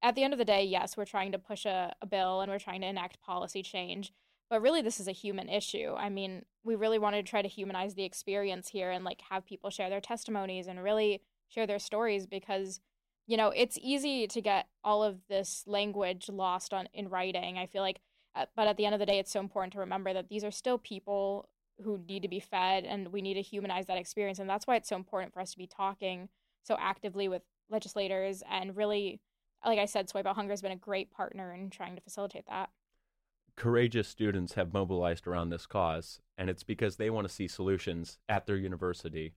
at 0.02 0.14
the 0.14 0.22
end 0.22 0.32
of 0.32 0.38
the 0.38 0.44
day 0.44 0.62
yes 0.62 0.96
we're 0.96 1.04
trying 1.04 1.32
to 1.32 1.38
push 1.38 1.64
a, 1.64 1.92
a 2.00 2.06
bill 2.06 2.40
and 2.40 2.50
we're 2.50 2.58
trying 2.58 2.80
to 2.80 2.86
enact 2.86 3.20
policy 3.22 3.62
change 3.62 4.12
but 4.52 4.60
really 4.60 4.82
this 4.82 5.00
is 5.00 5.08
a 5.08 5.12
human 5.12 5.48
issue 5.48 5.94
i 5.96 6.08
mean 6.08 6.44
we 6.62 6.74
really 6.74 6.98
wanted 6.98 7.24
to 7.24 7.30
try 7.30 7.40
to 7.40 7.48
humanize 7.48 7.94
the 7.94 8.04
experience 8.04 8.68
here 8.68 8.90
and 8.90 9.04
like 9.04 9.20
have 9.30 9.46
people 9.46 9.70
share 9.70 9.88
their 9.88 10.00
testimonies 10.00 10.66
and 10.66 10.82
really 10.82 11.22
share 11.48 11.66
their 11.66 11.78
stories 11.78 12.26
because 12.26 12.80
you 13.26 13.36
know, 13.36 13.52
it's 13.54 13.78
easy 13.80 14.26
to 14.26 14.40
get 14.40 14.66
all 14.82 15.02
of 15.02 15.18
this 15.28 15.64
language 15.66 16.28
lost 16.28 16.74
on 16.74 16.88
in 16.92 17.08
writing. 17.08 17.56
I 17.56 17.66
feel 17.66 17.82
like, 17.82 18.00
uh, 18.34 18.46
but 18.56 18.66
at 18.66 18.76
the 18.76 18.84
end 18.84 18.94
of 18.94 18.98
the 18.98 19.06
day, 19.06 19.18
it's 19.18 19.30
so 19.30 19.40
important 19.40 19.72
to 19.74 19.78
remember 19.78 20.12
that 20.12 20.28
these 20.28 20.44
are 20.44 20.50
still 20.50 20.78
people 20.78 21.48
who 21.82 21.98
need 22.08 22.22
to 22.22 22.28
be 22.28 22.40
fed, 22.40 22.84
and 22.84 23.08
we 23.08 23.22
need 23.22 23.34
to 23.34 23.42
humanize 23.42 23.86
that 23.86 23.98
experience. 23.98 24.38
And 24.38 24.48
that's 24.48 24.66
why 24.66 24.76
it's 24.76 24.88
so 24.88 24.96
important 24.96 25.32
for 25.32 25.40
us 25.40 25.52
to 25.52 25.58
be 25.58 25.66
talking 25.66 26.28
so 26.62 26.76
actively 26.78 27.28
with 27.28 27.42
legislators 27.70 28.42
and 28.50 28.76
really, 28.76 29.20
like 29.64 29.78
I 29.78 29.86
said, 29.86 30.08
Swipe 30.08 30.26
Out 30.26 30.36
Hunger 30.36 30.52
has 30.52 30.62
been 30.62 30.72
a 30.72 30.76
great 30.76 31.10
partner 31.10 31.52
in 31.52 31.70
trying 31.70 31.96
to 31.96 32.02
facilitate 32.02 32.46
that. 32.48 32.70
Courageous 33.56 34.08
students 34.08 34.54
have 34.54 34.72
mobilized 34.72 35.26
around 35.26 35.50
this 35.50 35.66
cause, 35.66 36.20
and 36.38 36.48
it's 36.48 36.62
because 36.62 36.96
they 36.96 37.10
want 37.10 37.26
to 37.26 37.32
see 37.32 37.46
solutions 37.46 38.18
at 38.28 38.46
their 38.46 38.56
university 38.56 39.34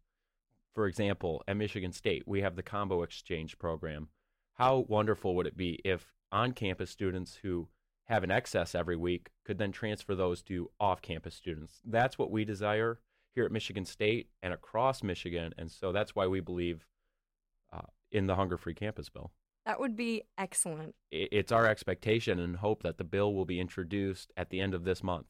for 0.76 0.88
example, 0.88 1.42
at 1.48 1.56
Michigan 1.56 1.94
State, 1.94 2.24
we 2.28 2.42
have 2.42 2.58
the 2.58 2.62
combo 2.62 3.02
exchange 3.02 3.58
program. 3.58 4.10
How 4.56 4.86
wonderful 4.90 5.34
would 5.36 5.48
it 5.48 5.56
be 5.56 5.80
if 5.86 6.14
on 6.34 6.52
campus 6.52 6.92
students 6.92 7.40
who 7.42 7.70
have 8.06 8.26
an 8.26 8.30
excess 8.30 8.76
every 8.76 8.98
week 8.98 9.32
could 9.46 9.58
then 9.58 9.72
transfer 9.72 10.16
those 10.16 10.44
to 10.44 10.70
off 10.78 11.02
campus 11.02 11.34
students? 11.34 11.80
That's 11.86 12.20
what 12.20 12.30
we 12.30 12.44
desire 12.44 13.00
here 13.34 13.46
at 13.46 13.54
Michigan 13.54 13.86
State 13.86 14.30
and 14.44 14.54
across 14.54 15.02
Michigan. 15.02 15.54
And 15.58 15.72
so 15.72 15.94
that's 15.94 16.14
why 16.14 16.28
we 16.28 16.42
believe 16.42 16.86
uh, 17.72 17.88
in 18.12 18.28
the 18.28 18.36
Hunger 18.36 18.58
Free 18.58 18.76
Campus 18.76 19.08
Bill. 19.08 19.32
That 19.66 19.80
would 19.80 19.96
be 19.96 20.24
excellent. 20.38 20.96
It's 21.12 21.52
our 21.52 21.66
expectation 21.66 22.40
and 22.40 22.58
hope 22.58 22.84
that 22.84 22.98
the 22.98 23.04
bill 23.04 23.34
will 23.34 23.46
be 23.46 23.60
introduced 23.60 24.32
at 24.38 24.50
the 24.50 24.60
end 24.60 24.74
of 24.74 24.84
this 24.84 25.04
month. 25.04 25.26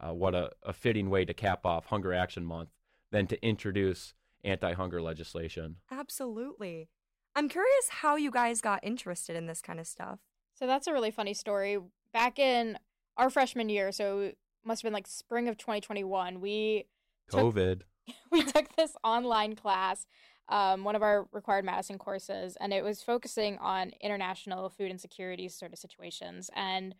Uh, 0.00 0.12
what 0.12 0.34
a, 0.34 0.50
a 0.62 0.72
fitting 0.72 1.10
way 1.10 1.24
to 1.24 1.34
cap 1.34 1.66
off 1.66 1.86
Hunger 1.86 2.12
Action 2.12 2.44
Month 2.44 2.70
than 3.10 3.26
to 3.28 3.44
introduce 3.44 4.14
anti 4.44 4.72
hunger 4.74 5.00
legislation. 5.00 5.76
Absolutely. 5.90 6.88
I'm 7.34 7.48
curious 7.48 7.88
how 7.88 8.16
you 8.16 8.30
guys 8.30 8.60
got 8.60 8.80
interested 8.82 9.36
in 9.36 9.46
this 9.46 9.62
kind 9.62 9.80
of 9.80 9.86
stuff. 9.86 10.20
So 10.54 10.66
that's 10.66 10.86
a 10.86 10.92
really 10.92 11.10
funny 11.10 11.34
story. 11.34 11.78
Back 12.12 12.38
in 12.38 12.78
our 13.16 13.30
freshman 13.30 13.68
year, 13.68 13.90
so 13.90 14.20
it 14.20 14.38
must 14.64 14.82
have 14.82 14.88
been 14.88 14.92
like 14.94 15.06
spring 15.06 15.48
of 15.48 15.56
2021, 15.56 16.40
we 16.40 16.86
took- 17.30 17.54
COVID. 17.54 17.82
we 18.30 18.42
took 18.42 18.74
this 18.76 18.96
online 19.04 19.54
class, 19.54 20.06
um, 20.48 20.84
one 20.84 20.96
of 20.96 21.02
our 21.02 21.26
required 21.32 21.64
Madison 21.64 21.98
courses, 21.98 22.56
and 22.60 22.72
it 22.72 22.84
was 22.84 23.02
focusing 23.02 23.58
on 23.58 23.92
international 24.00 24.68
food 24.68 24.90
insecurity 24.90 25.48
sort 25.48 25.72
of 25.72 25.78
situations. 25.78 26.50
And, 26.54 26.94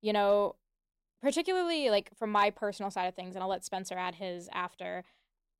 you 0.00 0.12
know, 0.12 0.56
particularly 1.20 1.90
like 1.90 2.10
from 2.16 2.30
my 2.30 2.50
personal 2.50 2.90
side 2.90 3.06
of 3.06 3.14
things, 3.14 3.34
and 3.34 3.42
I'll 3.42 3.48
let 3.48 3.64
Spencer 3.64 3.96
add 3.96 4.16
his 4.16 4.48
after. 4.52 5.04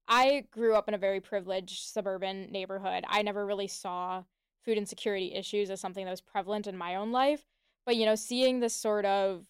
I 0.08 0.44
grew 0.50 0.74
up 0.74 0.88
in 0.88 0.94
a 0.94 0.98
very 0.98 1.20
privileged 1.20 1.84
suburban 1.84 2.50
neighborhood. 2.50 3.04
I 3.08 3.22
never 3.22 3.46
really 3.46 3.68
saw 3.68 4.24
food 4.64 4.78
insecurity 4.78 5.34
issues 5.34 5.70
as 5.70 5.80
something 5.80 6.04
that 6.04 6.10
was 6.10 6.20
prevalent 6.20 6.66
in 6.66 6.76
my 6.76 6.96
own 6.96 7.12
life. 7.12 7.46
But, 7.86 7.96
you 7.96 8.06
know, 8.06 8.14
seeing 8.14 8.60
this 8.60 8.74
sort 8.74 9.04
of, 9.04 9.44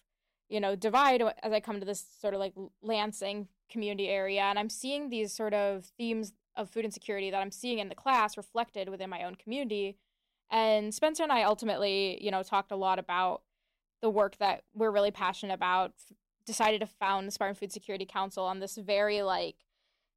you 0.49 0.59
know, 0.59 0.75
divide 0.75 1.21
as 1.21 1.51
I 1.51 1.59
come 1.59 1.79
to 1.79 1.85
this 1.85 2.05
sort 2.19 2.33
of 2.33 2.39
like 2.39 2.53
Lansing 2.81 3.47
community 3.69 4.07
area, 4.07 4.41
and 4.41 4.59
I'm 4.59 4.69
seeing 4.69 5.09
these 5.09 5.33
sort 5.33 5.53
of 5.53 5.85
themes 5.97 6.33
of 6.55 6.69
food 6.69 6.85
insecurity 6.85 7.31
that 7.31 7.41
I'm 7.41 7.51
seeing 7.51 7.79
in 7.79 7.89
the 7.89 7.95
class 7.95 8.37
reflected 8.37 8.89
within 8.89 9.09
my 9.09 9.23
own 9.23 9.35
community. 9.35 9.97
And 10.51 10.93
Spencer 10.93 11.23
and 11.23 11.31
I 11.31 11.43
ultimately, 11.43 12.23
you 12.23 12.31
know, 12.31 12.43
talked 12.43 12.71
a 12.71 12.75
lot 12.75 12.99
about 12.99 13.41
the 14.01 14.09
work 14.09 14.37
that 14.37 14.63
we're 14.73 14.91
really 14.91 15.11
passionate 15.11 15.53
about, 15.53 15.93
f- 15.97 16.15
decided 16.45 16.81
to 16.81 16.85
found 16.85 17.27
the 17.27 17.31
Spartan 17.31 17.55
Food 17.55 17.71
Security 17.71 18.05
Council 18.05 18.43
on 18.43 18.59
this 18.59 18.75
very 18.75 19.21
like, 19.23 19.55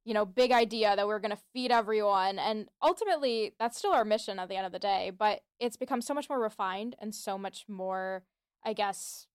you 0.05 0.13
know, 0.13 0.25
big 0.25 0.51
idea 0.51 0.95
that 0.95 1.07
we're 1.07 1.19
going 1.19 1.31
to 1.31 1.41
feed 1.53 1.71
everyone. 1.71 2.37
And 2.37 2.67
ultimately, 2.81 3.53
that's 3.59 3.77
still 3.77 3.93
our 3.93 4.05
mission 4.05 4.39
at 4.39 4.47
the 4.47 4.55
end 4.55 4.65
of 4.65 4.71
the 4.71 4.79
day, 4.79 5.11
but 5.17 5.41
it's 5.59 5.77
become 5.77 6.01
so 6.01 6.13
much 6.13 6.29
more 6.29 6.39
refined 6.39 6.95
and 6.99 7.15
so 7.15 7.37
much 7.37 7.65
more, 7.67 8.23
I 8.63 8.73
guess, 8.73 9.27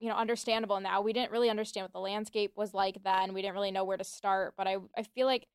you 0.00 0.08
know, 0.08 0.16
understandable 0.16 0.80
now. 0.80 1.00
We 1.00 1.12
didn't 1.12 1.32
really 1.32 1.48
understand 1.48 1.84
what 1.84 1.92
the 1.92 2.00
landscape 2.00 2.52
was 2.56 2.74
like 2.74 3.02
then. 3.04 3.34
We 3.34 3.40
didn't 3.40 3.54
really 3.54 3.70
know 3.70 3.84
where 3.84 3.96
to 3.96 4.04
start, 4.04 4.54
but 4.56 4.66
I 4.66 4.76
I 4.96 5.04
feel 5.04 5.26
like 5.26 5.46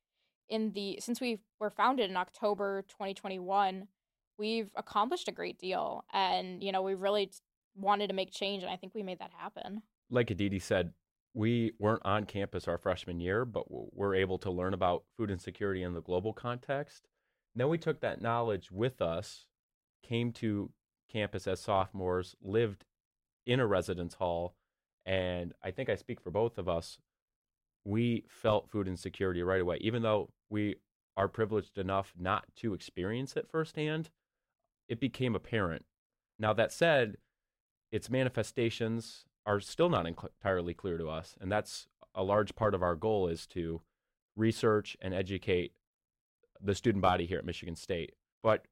in 0.48 0.72
the 0.72 0.98
since 1.00 1.20
we 1.20 1.40
were 1.60 1.70
founded 1.70 2.10
in 2.10 2.16
October 2.16 2.82
2021, 2.88 3.86
we've 4.38 4.70
accomplished 4.76 5.28
a 5.28 5.32
great 5.32 5.58
deal 5.58 6.04
and 6.12 6.62
you 6.62 6.72
know, 6.72 6.82
we 6.82 6.94
really 6.94 7.30
wanted 7.76 8.08
to 8.08 8.14
make 8.14 8.32
change 8.32 8.62
and 8.62 8.72
I 8.72 8.76
think 8.76 8.94
we 8.94 9.02
made 9.02 9.18
that 9.20 9.32
happen. 9.36 9.82
Like 10.10 10.30
Aditi 10.30 10.58
said, 10.58 10.92
we 11.34 11.72
weren't 11.78 12.04
on 12.04 12.24
campus 12.24 12.66
our 12.66 12.78
freshman 12.78 13.20
year, 13.20 13.44
but 13.44 13.64
we're 13.68 14.14
able 14.14 14.38
to 14.38 14.50
learn 14.50 14.74
about 14.74 15.04
food 15.16 15.30
insecurity 15.30 15.82
in 15.82 15.94
the 15.94 16.00
global 16.00 16.32
context. 16.32 17.08
Then 17.54 17.68
we 17.68 17.78
took 17.78 18.00
that 18.00 18.22
knowledge 18.22 18.70
with 18.70 19.00
us, 19.02 19.46
came 20.02 20.32
to 20.32 20.70
campus 21.10 21.46
as 21.46 21.60
sophomores, 21.60 22.34
lived 22.42 22.84
in 23.46 23.60
a 23.60 23.66
residence 23.66 24.14
hall, 24.14 24.54
and 25.06 25.52
I 25.62 25.70
think 25.70 25.88
I 25.88 25.96
speak 25.96 26.20
for 26.20 26.30
both 26.30 26.58
of 26.58 26.68
us. 26.68 26.98
We 27.88 28.24
felt 28.28 28.68
food 28.68 28.86
insecurity 28.86 29.42
right 29.42 29.62
away, 29.62 29.78
even 29.80 30.02
though 30.02 30.28
we 30.50 30.76
are 31.16 31.26
privileged 31.26 31.78
enough 31.78 32.12
not 32.18 32.44
to 32.56 32.74
experience 32.74 33.34
it 33.34 33.48
firsthand. 33.50 34.10
It 34.90 35.00
became 35.00 35.34
apparent. 35.34 35.86
Now 36.38 36.52
that 36.52 36.70
said, 36.70 37.16
its 37.90 38.10
manifestations 38.10 39.24
are 39.46 39.58
still 39.58 39.88
not 39.88 40.06
entirely 40.06 40.74
clear 40.74 40.98
to 40.98 41.08
us, 41.08 41.34
and 41.40 41.50
that's 41.50 41.88
a 42.14 42.22
large 42.22 42.54
part 42.54 42.74
of 42.74 42.82
our 42.82 42.94
goal 42.94 43.26
is 43.26 43.46
to 43.46 43.80
research 44.36 44.94
and 45.00 45.14
educate 45.14 45.72
the 46.60 46.74
student 46.74 47.00
body 47.00 47.24
here 47.24 47.38
at 47.38 47.46
Michigan 47.46 47.74
State. 47.74 48.12
But 48.42 48.66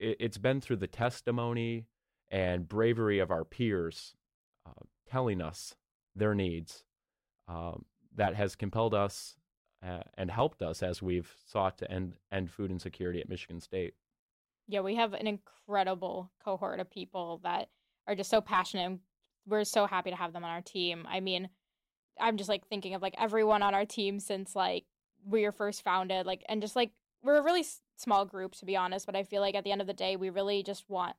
it, 0.00 0.16
it's 0.18 0.38
been 0.38 0.62
through 0.62 0.76
the 0.76 0.86
testimony 0.86 1.88
and 2.30 2.66
bravery 2.66 3.18
of 3.18 3.30
our 3.30 3.44
peers 3.44 4.14
uh, 4.64 4.86
telling 5.06 5.42
us 5.42 5.74
their 6.14 6.34
needs 6.34 6.84
um, 7.48 7.84
that 8.16 8.34
has 8.34 8.56
compelled 8.56 8.94
us 8.94 9.36
uh, 9.86 10.00
and 10.14 10.30
helped 10.30 10.62
us 10.62 10.82
as 10.82 11.02
we've 11.02 11.32
sought 11.46 11.78
to 11.78 11.90
end 11.90 12.14
end 12.32 12.50
food 12.50 12.70
insecurity 12.70 13.20
at 13.20 13.28
Michigan 13.28 13.60
State. 13.60 13.94
Yeah, 14.66 14.80
we 14.80 14.96
have 14.96 15.12
an 15.12 15.26
incredible 15.26 16.32
cohort 16.44 16.80
of 16.80 16.90
people 16.90 17.40
that 17.44 17.68
are 18.06 18.14
just 18.14 18.30
so 18.30 18.40
passionate 18.40 18.86
and 18.86 18.98
we're 19.46 19.64
so 19.64 19.86
happy 19.86 20.10
to 20.10 20.16
have 20.16 20.32
them 20.32 20.44
on 20.44 20.50
our 20.50 20.60
team. 20.60 21.06
I 21.08 21.20
mean, 21.20 21.48
I'm 22.20 22.36
just 22.36 22.48
like 22.48 22.66
thinking 22.66 22.94
of 22.94 23.02
like 23.02 23.14
everyone 23.18 23.62
on 23.62 23.74
our 23.74 23.84
team 23.84 24.18
since 24.18 24.56
like 24.56 24.84
we 25.24 25.42
were 25.42 25.52
first 25.52 25.82
founded, 25.82 26.26
like, 26.26 26.42
and 26.48 26.60
just 26.60 26.76
like 26.76 26.90
we're 27.22 27.36
a 27.36 27.42
really 27.42 27.64
small 27.96 28.24
group 28.24 28.54
to 28.56 28.66
be 28.66 28.76
honest, 28.76 29.06
but 29.06 29.16
I 29.16 29.22
feel 29.22 29.40
like 29.40 29.54
at 29.54 29.64
the 29.64 29.72
end 29.72 29.80
of 29.80 29.86
the 29.86 29.92
day, 29.92 30.16
we 30.16 30.30
really 30.30 30.62
just 30.62 30.88
want 30.88 31.16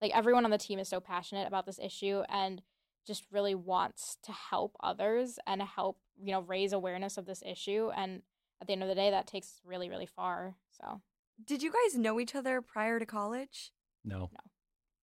like 0.00 0.12
everyone 0.14 0.44
on 0.44 0.50
the 0.50 0.58
team 0.58 0.78
is 0.78 0.88
so 0.88 1.00
passionate 1.00 1.46
about 1.46 1.66
this 1.66 1.78
issue 1.82 2.22
and 2.28 2.62
just 3.06 3.24
really 3.30 3.54
wants 3.54 4.16
to 4.24 4.32
help 4.32 4.76
others 4.82 5.38
and 5.46 5.62
help, 5.62 5.98
you 6.20 6.32
know, 6.32 6.40
raise 6.40 6.72
awareness 6.72 7.16
of 7.18 7.26
this 7.26 7.42
issue. 7.46 7.90
And 7.96 8.22
at 8.60 8.66
the 8.66 8.72
end 8.72 8.82
of 8.82 8.88
the 8.88 8.94
day, 8.94 9.10
that 9.10 9.26
takes 9.26 9.60
really, 9.64 9.88
really 9.88 10.06
far. 10.06 10.56
So, 10.70 11.00
Did 11.44 11.62
you 11.62 11.70
guys 11.72 11.96
know 11.98 12.18
each 12.18 12.34
other 12.34 12.60
prior 12.60 12.98
to 12.98 13.06
college? 13.06 13.72
No. 14.04 14.30
No. 14.32 14.40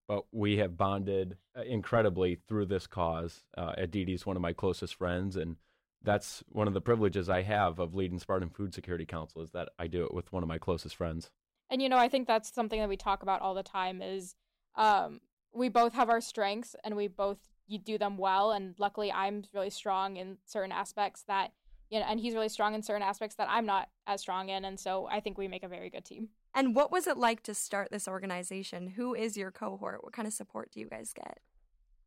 But 0.08 0.26
we 0.32 0.58
have 0.58 0.76
bonded 0.78 1.38
uh, 1.58 1.62
incredibly 1.62 2.36
through 2.48 2.66
this 2.66 2.88
cause. 2.88 3.44
Uh, 3.58 3.74
Aditi's 3.78 4.26
one 4.26 4.36
of 4.36 4.42
my 4.42 4.52
closest 4.54 4.96
friends, 4.96 5.36
and 5.38 5.56
that's 6.04 6.44
one 6.50 6.68
of 6.68 6.74
the 6.74 6.82
privileges 6.82 7.30
I 7.30 7.44
have 7.44 7.80
of 7.80 7.96
leading 7.96 8.20
Spartan 8.20 8.50
Food 8.50 8.74
Security 8.74 9.06
Council 9.06 9.42
is 9.42 9.52
that 9.52 9.70
I 9.80 9.88
do 9.88 10.04
it 10.04 10.14
with 10.14 10.32
one 10.34 10.44
of 10.44 10.50
my 10.50 10.58
closest 10.58 10.96
friends. 10.98 11.32
and 11.70 11.82
you 11.82 11.88
know 11.90 11.98
i 11.98 12.10
think 12.10 12.28
that's 12.28 12.54
something 12.54 12.80
that 12.82 12.90
we 12.90 12.98
talk 12.98 13.24
about 13.24 13.42
all 13.42 13.54
the 13.54 13.64
time 13.64 14.02
is 14.02 14.36
um, 14.76 15.22
we 15.54 15.70
both 15.70 15.94
have 15.94 16.10
our 16.10 16.20
strengths 16.20 16.76
and 16.84 16.96
we 16.98 17.08
both 17.08 17.38
you 17.68 17.80
do 17.80 17.98
them 17.98 18.18
well 18.18 18.52
and 18.52 18.76
luckily 18.78 19.12
i'm 19.12 19.44
really 19.54 19.70
strong 19.70 20.18
in 20.18 20.38
certain 20.46 20.72
aspects 20.72 21.24
that 21.28 21.52
you 21.90 22.00
know 22.00 22.06
and 22.08 22.20
he's 22.20 22.34
really 22.34 22.50
strong 22.50 22.74
in 22.76 22.82
certain 22.82 23.02
aspects 23.04 23.36
that 23.36 23.48
i'm 23.50 23.66
not 23.66 23.90
as 24.08 24.22
strong 24.22 24.50
in 24.50 24.66
and 24.66 24.80
so 24.80 25.08
i 25.12 25.20
think 25.20 25.38
we 25.38 25.48
make 25.48 25.64
a 25.64 25.68
very 25.68 25.90
good 25.90 26.06
team 26.06 26.30
And 26.56 26.76
what 26.76 26.92
was 26.92 27.08
it 27.08 27.18
like 27.18 27.42
to 27.44 27.56
start 27.56 27.90
this 27.90 28.08
organization? 28.08 28.90
Who 28.96 29.16
is 29.16 29.36
your 29.36 29.50
cohort? 29.50 30.04
What 30.04 30.14
kind 30.14 30.28
of 30.28 30.34
support 30.36 30.70
do 30.72 30.80
you 30.80 30.88
guys 30.88 31.12
get? 31.14 31.40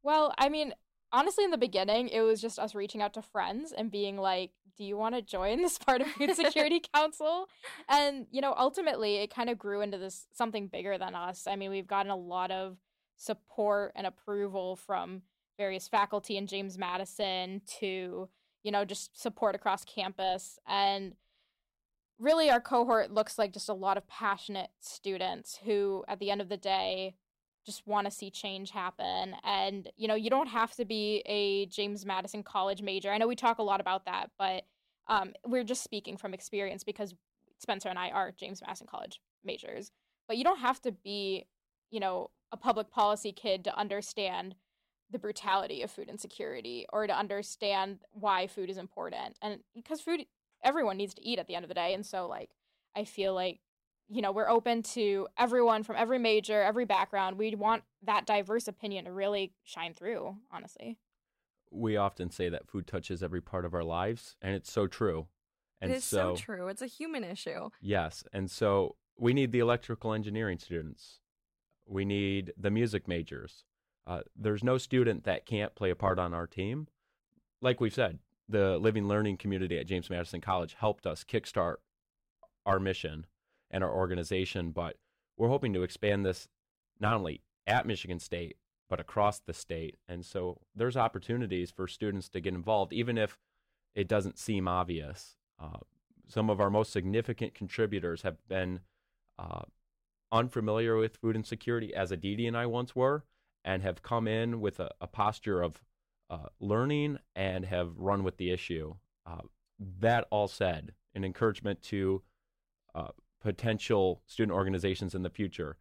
well 0.03 0.33
i 0.39 0.49
mean 0.49 0.73
honestly 1.13 1.45
in 1.45 1.51
the 1.51 1.59
beginning 1.59 2.09
it 2.09 2.21
was 2.21 2.41
just 2.41 2.59
us 2.59 2.75
reaching 2.75 3.03
out 3.03 3.13
to 3.15 3.23
friends 3.23 3.73
and 3.77 3.91
being 3.91 4.17
like 4.17 4.51
do 4.77 4.85
you 4.85 4.97
want 4.97 5.15
to 5.15 5.23
join 5.23 5.63
the 5.63 5.69
spartan 5.69 6.07
food 6.07 6.35
security 6.37 6.81
council 6.95 7.49
and 7.89 8.27
you 8.31 8.41
know 8.41 8.55
ultimately 8.57 9.17
it 9.17 9.35
kind 9.35 9.51
of 9.51 9.59
grew 9.59 9.81
into 9.81 9.99
this 9.99 10.27
something 10.33 10.69
bigger 10.69 10.97
than 10.99 11.15
us 11.15 11.47
i 11.49 11.57
mean 11.57 11.71
we've 11.71 11.87
gotten 11.89 12.11
a 12.13 12.17
lot 12.17 12.51
of 12.51 12.77
support 13.17 13.93
and 13.97 14.07
approval 14.07 14.77
from 14.77 15.23
various 15.59 15.89
faculty 15.89 16.37
in 16.37 16.47
james 16.47 16.77
madison 16.79 17.61
to 17.67 18.29
you 18.67 18.73
know 18.73 18.85
just 18.85 19.19
support 19.19 19.55
across 19.55 19.85
campus. 19.85 20.59
And 20.67 21.15
really 22.19 22.51
our 22.51 22.61
cohort 22.61 23.13
looks 23.13 23.39
like 23.39 23.53
just 23.53 23.69
a 23.69 23.75
lot 23.75 23.97
of 23.97 24.09
passionate 24.09 24.71
students 24.81 25.61
who 25.65 26.05
at 26.09 26.19
the 26.19 26.33
end 26.33 26.41
of 26.41 26.49
the 26.49 26.57
day 26.57 27.15
just 27.65 27.87
want 27.87 28.07
to 28.07 28.11
see 28.11 28.29
change 28.29 28.73
happen. 28.73 29.37
And 29.45 29.89
you 29.97 30.09
know 30.09 30.17
you 30.17 30.31
don't 30.31 30.49
have 30.49 30.75
to 30.75 30.85
be 30.85 31.23
a 31.27 31.67
james 31.67 32.05
madison 32.05 32.43
college 32.43 32.83
major. 32.83 33.13
I 33.13 33.19
know 33.19 33.29
we 33.29 33.37
talk 33.37 33.59
a 33.59 33.63
lot 33.63 33.81
about 33.81 34.05
that 34.07 34.31
but 34.37 34.65
um, 35.09 35.33
we're 35.47 35.63
just 35.63 35.85
speaking 35.85 36.17
from 36.17 36.35
experience 36.35 36.83
because 36.83 37.15
spencer 37.59 37.89
and 37.89 37.99
i 37.99 38.11
are 38.11 38.33
james 38.33 38.61
madison 38.61 38.89
college 38.89 39.21
majors. 39.45 39.93
But 40.27 40.39
you 40.39 40.43
don't 40.43 40.59
have 40.59 40.83
to 40.83 40.91
be 40.91 41.47
you 41.93 42.01
know 42.01 42.31
a 42.51 42.57
public 42.57 42.91
policy 42.91 43.31
kid 43.31 43.63
to 43.63 43.79
understand 43.79 44.57
the 45.11 45.19
brutality 45.19 45.83
of 45.83 45.91
food 45.91 46.09
insecurity 46.09 46.87
or 46.93 47.07
to 47.07 47.17
understand 47.17 47.99
why 48.13 48.47
food 48.47 48.69
is 48.71 48.79
important 48.79 49.37
and 49.41 49.61
because 49.75 50.01
food 50.01 50.27
everyone 50.65 50.97
needs 50.97 51.15
to 51.15 51.25
eat 51.25 51.39
at 51.39 51.47
the 51.47 51.55
end 51.55 51.65
of 51.65 51.69
the 51.69 51.75
day 51.75 51.95
and 51.95 52.05
so 52.05 52.27
like 52.27 52.51
i 52.97 53.05
feel 53.05 53.35
like 53.35 53.61
you 54.09 54.21
know 54.21 54.33
we're 54.33 54.49
open 54.49 54.83
to 54.83 55.29
everyone 55.39 55.83
from 55.83 55.97
every 55.97 56.19
major 56.19 56.63
every 56.63 56.85
background 56.85 57.39
we 57.39 57.55
want 57.55 57.83
that 58.03 58.27
diverse 58.27 58.67
opinion 58.69 59.05
to 59.05 59.13
really 59.13 59.53
shine 59.65 59.93
through 59.93 60.37
honestly 60.53 60.99
We 61.71 61.97
often 61.97 62.31
say 62.31 62.49
that 62.49 62.69
food 62.69 62.87
touches 62.87 63.23
every 63.23 63.41
part 63.43 63.65
of 63.65 63.75
our 63.75 63.83
lives, 63.83 64.37
and 64.41 64.55
it's 64.55 64.71
so 64.73 64.87
true. 64.87 65.27
And 65.81 65.91
it 65.91 65.97
is 65.97 66.05
so, 66.05 66.37
true. 66.37 66.69
It's 66.69 66.81
a 66.81 66.87
human 66.87 67.25
issue. 67.25 67.71
Yes. 67.81 68.25
And 68.33 68.51
so 68.51 68.97
we 69.19 69.35
need 69.35 69.51
the 69.53 69.59
electrical 69.59 70.15
engineering 70.15 70.59
students. 70.59 71.21
We 71.87 72.05
need 72.05 72.53
the 72.57 72.71
music 72.71 73.07
majors. 73.09 73.65
Uh, 74.07 74.21
there's 74.37 74.63
no 74.63 74.79
student 74.79 75.25
that 75.25 75.47
can't 75.47 75.75
play 75.75 75.91
a 75.91 75.97
part 75.97 76.19
on 76.19 76.33
our 76.33 76.47
team. 76.47 76.87
Like 77.61 77.81
we've 77.81 77.95
said, 77.95 78.19
the 78.49 78.79
living 78.79 79.09
learning 79.09 79.39
community 79.39 79.79
at 79.79 79.87
James 79.87 80.09
Madison 80.09 80.41
College 80.41 80.77
helped 80.79 81.07
us 81.07 81.25
kickstart 81.25 81.77
our 82.65 82.79
mission 82.79 83.27
and 83.71 83.83
our 83.83 83.93
organization, 83.93 84.71
but 84.71 84.97
we're 85.37 85.49
hoping 85.49 85.73
to 85.75 85.83
expand 85.83 86.25
this 86.25 86.49
not 87.01 87.15
only 87.15 87.43
at 87.67 87.87
Michigan 87.87 88.21
State, 88.21 88.57
but 88.89 89.01
across 89.01 89.41
the 89.41 89.53
state. 89.53 89.97
And 90.09 90.25
so 90.25 90.61
there's 90.75 90.97
opportunities 90.97 91.73
for 91.73 91.89
students 91.89 92.29
to 92.31 92.41
get 92.41 92.55
involved, 92.55 92.93
even 92.93 93.19
if 93.19 93.39
it 93.95 94.07
doesn't 94.07 94.39
seem 94.39 94.69
obvious. 94.69 95.37
Uh, 95.61 95.79
some 96.29 96.51
of 96.51 96.61
our 96.61 96.71
most 96.71 96.93
significant 96.93 97.55
contributors 97.55 98.23
have 98.23 98.37
been 98.49 98.81
uh, 99.39 99.63
unfamiliar 100.31 100.97
with 100.97 101.17
food 101.17 101.35
insecurity, 101.35 101.95
as 101.95 102.13
Aditi 102.13 102.47
and 102.47 102.57
I 102.57 102.67
once 102.67 102.95
were, 102.95 103.25
and 103.67 103.83
have 103.83 104.03
come 104.03 104.27
in 104.27 104.61
with 104.61 104.81
a, 104.81 104.91
a 105.03 105.07
posture 105.07 105.61
of 105.61 105.83
uh, 106.31 106.47
learning 106.61 107.19
and 107.35 107.67
have 107.67 107.93
run 107.99 108.25
with 108.25 108.39
the 108.39 108.51
issue. 108.51 108.95
Uh, 109.27 109.43
that 110.01 110.27
all 110.31 110.49
said, 110.49 110.93
an 111.15 111.25
encouragement 111.25 111.83
to 111.83 112.23
uh, 112.95 113.09
potential 113.43 114.23
student 114.27 114.55
organizations 114.57 115.15
in 115.15 115.23
the 115.23 115.29
future 115.31 115.77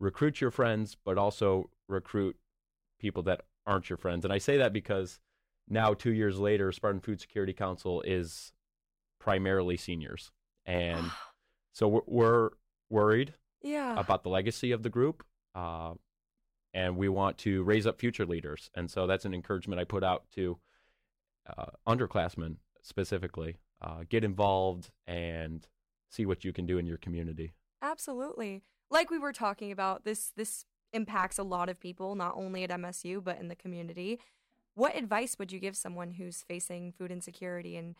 recruit 0.00 0.40
your 0.40 0.50
friends, 0.50 0.96
but 1.04 1.16
also 1.18 1.70
recruit 1.88 2.36
people 3.00 3.22
that 3.22 3.40
aren't 3.66 3.88
your 3.90 3.96
friends. 3.96 4.24
And 4.24 4.32
I 4.32 4.38
say 4.38 4.58
that 4.58 4.72
because 4.72 5.18
now, 5.68 5.92
two 5.94 6.12
years 6.12 6.38
later, 6.38 6.70
Spartan 6.72 7.00
Food 7.00 7.20
Security 7.20 7.52
Council 7.52 8.02
is 8.02 8.52
primarily 9.20 9.76
seniors. 9.76 10.30
And 10.64 11.10
so 11.72 11.88
we're, 11.88 12.00
we're 12.06 12.50
worried 12.90 13.34
Yeah. 13.62 13.98
about 13.98 14.22
the 14.22 14.30
legacy 14.30 14.72
of 14.72 14.82
the 14.82 14.88
group. 14.88 15.24
Uh, 15.54 15.94
and 16.74 16.96
we 16.96 17.08
want 17.08 17.38
to 17.38 17.62
raise 17.62 17.86
up 17.86 17.98
future 17.98 18.26
leaders. 18.26 18.70
And 18.74 18.90
so 18.90 19.06
that's 19.06 19.24
an 19.24 19.34
encouragement 19.34 19.80
I 19.80 19.84
put 19.84 20.04
out 20.04 20.24
to 20.34 20.58
uh, 21.48 21.66
underclassmen 21.86 22.56
specifically. 22.82 23.56
Uh, 23.80 24.04
get 24.08 24.24
involved 24.24 24.90
and 25.06 25.66
see 26.08 26.26
what 26.26 26.44
you 26.44 26.52
can 26.52 26.66
do 26.66 26.78
in 26.78 26.86
your 26.86 26.98
community. 26.98 27.54
Absolutely. 27.80 28.62
Like 28.90 29.10
we 29.10 29.18
were 29.18 29.32
talking 29.32 29.70
about, 29.70 30.04
this 30.04 30.32
this 30.36 30.64
impacts 30.92 31.38
a 31.38 31.42
lot 31.42 31.68
of 31.68 31.78
people, 31.78 32.14
not 32.14 32.34
only 32.36 32.64
at 32.64 32.70
MSU 32.70 33.22
but 33.22 33.38
in 33.38 33.48
the 33.48 33.54
community. 33.54 34.18
What 34.74 34.96
advice 34.96 35.36
would 35.38 35.52
you 35.52 35.58
give 35.58 35.76
someone 35.76 36.12
who's 36.12 36.42
facing 36.42 36.92
food 36.92 37.10
insecurity 37.10 37.76
and 37.76 37.94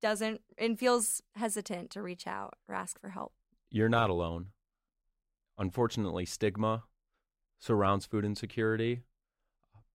doesn't 0.00 0.40
and 0.56 0.78
feels 0.78 1.22
hesitant 1.34 1.90
to 1.90 2.02
reach 2.02 2.26
out 2.26 2.54
or 2.68 2.74
ask 2.74 3.00
for 3.00 3.10
help? 3.10 3.32
You're 3.70 3.88
not 3.88 4.10
alone. 4.10 4.46
Unfortunately, 5.58 6.24
stigma 6.24 6.84
surrounds 7.60 8.06
food 8.06 8.24
insecurity, 8.24 9.02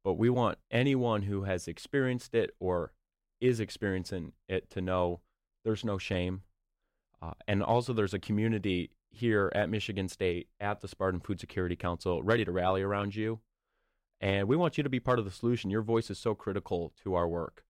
but 0.03 0.13
we 0.13 0.29
want 0.29 0.59
anyone 0.71 1.23
who 1.23 1.43
has 1.43 1.67
experienced 1.67 2.33
it 2.33 2.51
or 2.59 2.93
is 3.41 3.59
experiencing 3.59 4.31
it 4.47 4.69
to 4.69 4.81
know 4.81 5.19
there's 5.63 5.83
no 5.83 5.97
shame. 5.97 6.43
Uh, 7.21 7.31
and 7.47 7.63
also, 7.63 7.91
there's 7.91 8.13
a 8.13 8.19
community 8.19 8.91
here 9.09 9.51
at 9.55 9.69
Michigan 9.69 10.07
State, 10.07 10.47
at 10.59 10.81
the 10.81 10.87
Spartan 10.87 11.19
Food 11.19 11.39
Security 11.39 11.75
Council, 11.75 12.21
ready 12.21 12.45
to 12.45 12.51
rally 12.51 12.81
around 12.81 13.15
you. 13.15 13.39
And 14.21 14.47
we 14.47 14.55
want 14.55 14.77
you 14.77 14.83
to 14.83 14.89
be 14.89 14.99
part 14.99 15.19
of 15.19 15.25
the 15.25 15.31
solution. 15.31 15.69
Your 15.69 15.81
voice 15.81 16.09
is 16.09 16.19
so 16.19 16.35
critical 16.35 16.93
to 17.03 17.15
our 17.15 17.27
work 17.27 17.63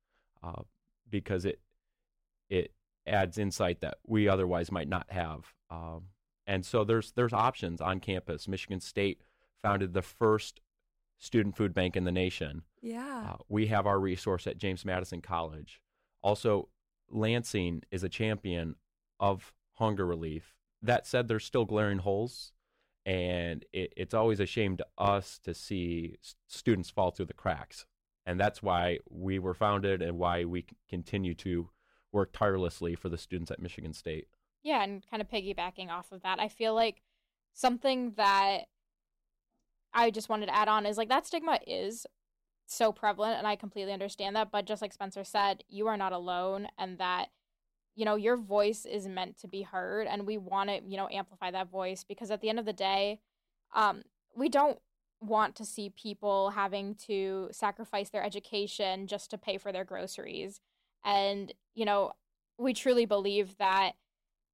uh, 0.44 0.64
because 1.10 1.46
it 1.46 1.60
it 2.50 2.72
adds 3.08 3.38
insight 3.38 3.82
that 3.82 3.98
we 4.06 4.28
otherwise 4.28 4.72
might 4.72 4.88
not 4.88 5.08
have. 5.10 5.54
Um, 5.70 6.10
and 6.46 6.66
so 6.66 6.84
there's 6.84 7.12
there's 7.12 7.34
options 7.34 7.82
on 7.82 8.00
campus. 8.00 8.48
Michigan 8.48 8.80
State 8.80 9.22
founded 9.62 9.94
the 9.94 10.02
first 10.02 10.62
student 11.18 11.56
food 11.56 11.74
bank 11.74 11.96
in 11.96 12.04
the 12.04 12.12
nation. 12.12 12.64
Yeah. 12.82 13.32
Uh, 13.32 13.38
we 13.50 13.68
have 13.68 13.88
our 13.88 14.00
resource 14.00 14.46
at 14.48 14.58
James 14.58 14.86
Madison 14.86 15.22
College. 15.22 15.82
Also, 16.22 16.70
Lansing 17.10 17.84
is 17.92 18.04
a 18.04 18.10
champion 18.10 18.76
of 19.20 19.54
hunger 19.74 20.06
relief. 20.06 20.56
That 20.82 21.08
said, 21.08 21.28
there's 21.28 21.46
still 21.46 21.66
glaring 21.66 22.00
holes, 22.00 22.52
and 23.06 23.64
it, 23.74 23.94
it's 23.96 24.14
always 24.14 24.40
a 24.40 24.46
shame 24.46 24.78
to 24.78 24.86
us 24.98 25.40
to 25.44 25.54
see 25.54 26.18
s- 26.22 26.36
students 26.48 26.90
fall 26.90 27.12
through 27.12 27.28
the 27.28 27.34
cracks. 27.34 27.86
And 28.26 28.40
that's 28.40 28.62
why 28.64 29.00
we 29.10 29.38
were 29.40 29.54
founded 29.54 30.02
and 30.02 30.18
why 30.18 30.46
we 30.46 30.62
c- 30.62 30.68
continue 30.90 31.36
to 31.36 31.70
work 32.12 32.32
tirelessly 32.34 32.96
for 32.96 33.08
the 33.10 33.18
students 33.18 33.52
at 33.52 33.62
Michigan 33.62 33.94
State. 33.94 34.28
Yeah, 34.64 34.84
and 34.84 35.04
kind 35.10 35.22
of 35.22 35.30
piggybacking 35.30 35.90
off 35.90 36.12
of 36.12 36.24
that, 36.24 36.40
I 36.40 36.48
feel 36.48 36.74
like 36.74 37.02
something 37.54 38.14
that 38.18 38.66
I 39.96 40.12
just 40.12 40.30
wanted 40.30 40.48
to 40.48 40.56
add 40.56 40.68
on 40.68 40.86
is 40.86 40.98
like 40.98 41.10
that 41.10 41.26
stigma 41.26 41.60
is 41.66 42.06
so 42.68 42.92
prevalent, 42.92 43.38
and 43.38 43.48
I 43.48 43.56
completely 43.56 43.94
understand 43.94 44.36
that. 44.36 44.52
But 44.52 44.66
just 44.66 44.82
like 44.82 44.94
Spencer 44.94 45.24
said, 45.24 45.64
you 45.70 45.88
are 45.88 45.98
not 45.98 46.14
alone, 46.14 46.68
and 46.78 46.98
that 47.00 47.30
you 47.96 48.06
know 48.06 48.16
your 48.16 48.38
voice 48.38 48.86
is 48.86 49.08
meant 49.08 49.40
to 49.40 49.48
be 49.48 49.64
heard, 49.64 50.08
and 50.08 50.28
we 50.28 50.38
want 50.38 50.70
to 50.70 50.82
you 50.86 50.98
know 50.98 51.10
amplify 51.12 51.50
that 51.52 51.72
voice 51.72 52.04
because 52.04 52.30
at 52.30 52.42
the 52.42 52.50
end 52.50 52.60
of 52.60 52.66
the 52.66 52.74
day, 52.74 53.20
um, 53.74 54.04
we 54.36 54.50
don't 54.50 54.80
want 55.22 55.56
to 55.56 55.66
see 55.66 55.90
people 55.90 56.52
having 56.52 56.94
to 56.94 57.48
sacrifice 57.52 58.10
their 58.10 58.24
education 58.24 59.08
just 59.08 59.32
to 59.32 59.38
pay 59.38 59.58
for 59.58 59.72
their 59.72 59.86
groceries, 59.86 60.62
and 61.04 61.54
you 61.74 61.86
know 61.86 62.12
we 62.58 62.74
truly 62.74 63.06
believe 63.06 63.58
that 63.58 63.94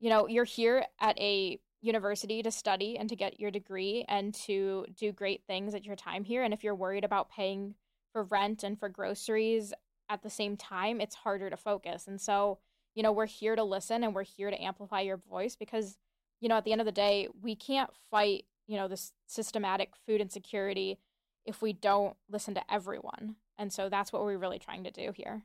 you 0.01 0.09
know, 0.09 0.27
you're 0.27 0.43
here 0.43 0.83
at 0.99 1.17
a 1.19 1.59
university 1.81 2.43
to 2.43 2.51
study 2.51 2.97
and 2.97 3.09
to 3.09 3.15
get 3.15 3.39
your 3.39 3.51
degree 3.51 4.05
and 4.07 4.33
to 4.33 4.85
do 4.95 5.11
great 5.11 5.43
things 5.47 5.73
at 5.73 5.83
your 5.83 5.95
time 5.95 6.23
here. 6.23 6.43
And 6.43 6.53
if 6.53 6.63
you're 6.63 6.75
worried 6.75 7.03
about 7.03 7.29
paying 7.29 7.75
for 8.13 8.23
rent 8.23 8.63
and 8.63 8.79
for 8.79 8.89
groceries 8.89 9.73
at 10.09 10.21
the 10.21 10.29
same 10.29 10.55
time, 10.57 11.01
it's 11.01 11.15
harder 11.15 11.49
to 11.49 11.57
focus. 11.57 12.07
And 12.07 12.21
so, 12.21 12.59
you 12.93 13.01
know, 13.01 13.11
we're 13.11 13.25
here 13.25 13.55
to 13.55 13.63
listen 13.63 14.03
and 14.03 14.13
we're 14.13 14.23
here 14.23 14.51
to 14.51 14.61
amplify 14.61 15.01
your 15.01 15.17
voice 15.17 15.55
because, 15.55 15.97
you 16.39 16.49
know, 16.49 16.57
at 16.57 16.65
the 16.65 16.71
end 16.71 16.81
of 16.81 16.85
the 16.85 16.91
day, 16.91 17.27
we 17.41 17.55
can't 17.55 17.89
fight, 18.11 18.45
you 18.67 18.77
know, 18.77 18.87
this 18.87 19.13
systematic 19.27 19.93
food 20.05 20.21
insecurity 20.21 20.99
if 21.45 21.61
we 21.61 21.73
don't 21.73 22.15
listen 22.29 22.53
to 22.53 22.73
everyone. 22.73 23.35
And 23.57 23.73
so 23.73 23.89
that's 23.89 24.13
what 24.13 24.23
we're 24.23 24.37
really 24.37 24.59
trying 24.59 24.83
to 24.83 24.91
do 24.91 25.11
here. 25.15 25.43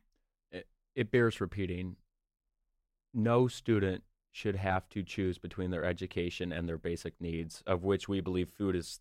It, 0.51 0.66
it 0.94 1.11
bears 1.11 1.40
repeating 1.40 1.96
no 3.14 3.49
student 3.49 4.03
should 4.37 4.57
have 4.57 4.87
to 4.90 5.03
choose 5.03 5.38
between 5.38 5.70
their 5.70 5.83
education 5.83 6.53
and 6.53 6.68
their 6.68 6.77
basic 6.77 7.18
needs, 7.18 7.62
of 7.66 7.85
which 7.85 8.07
we 8.07 8.20
believe 8.20 8.51
food 8.51 8.77
is 8.77 9.01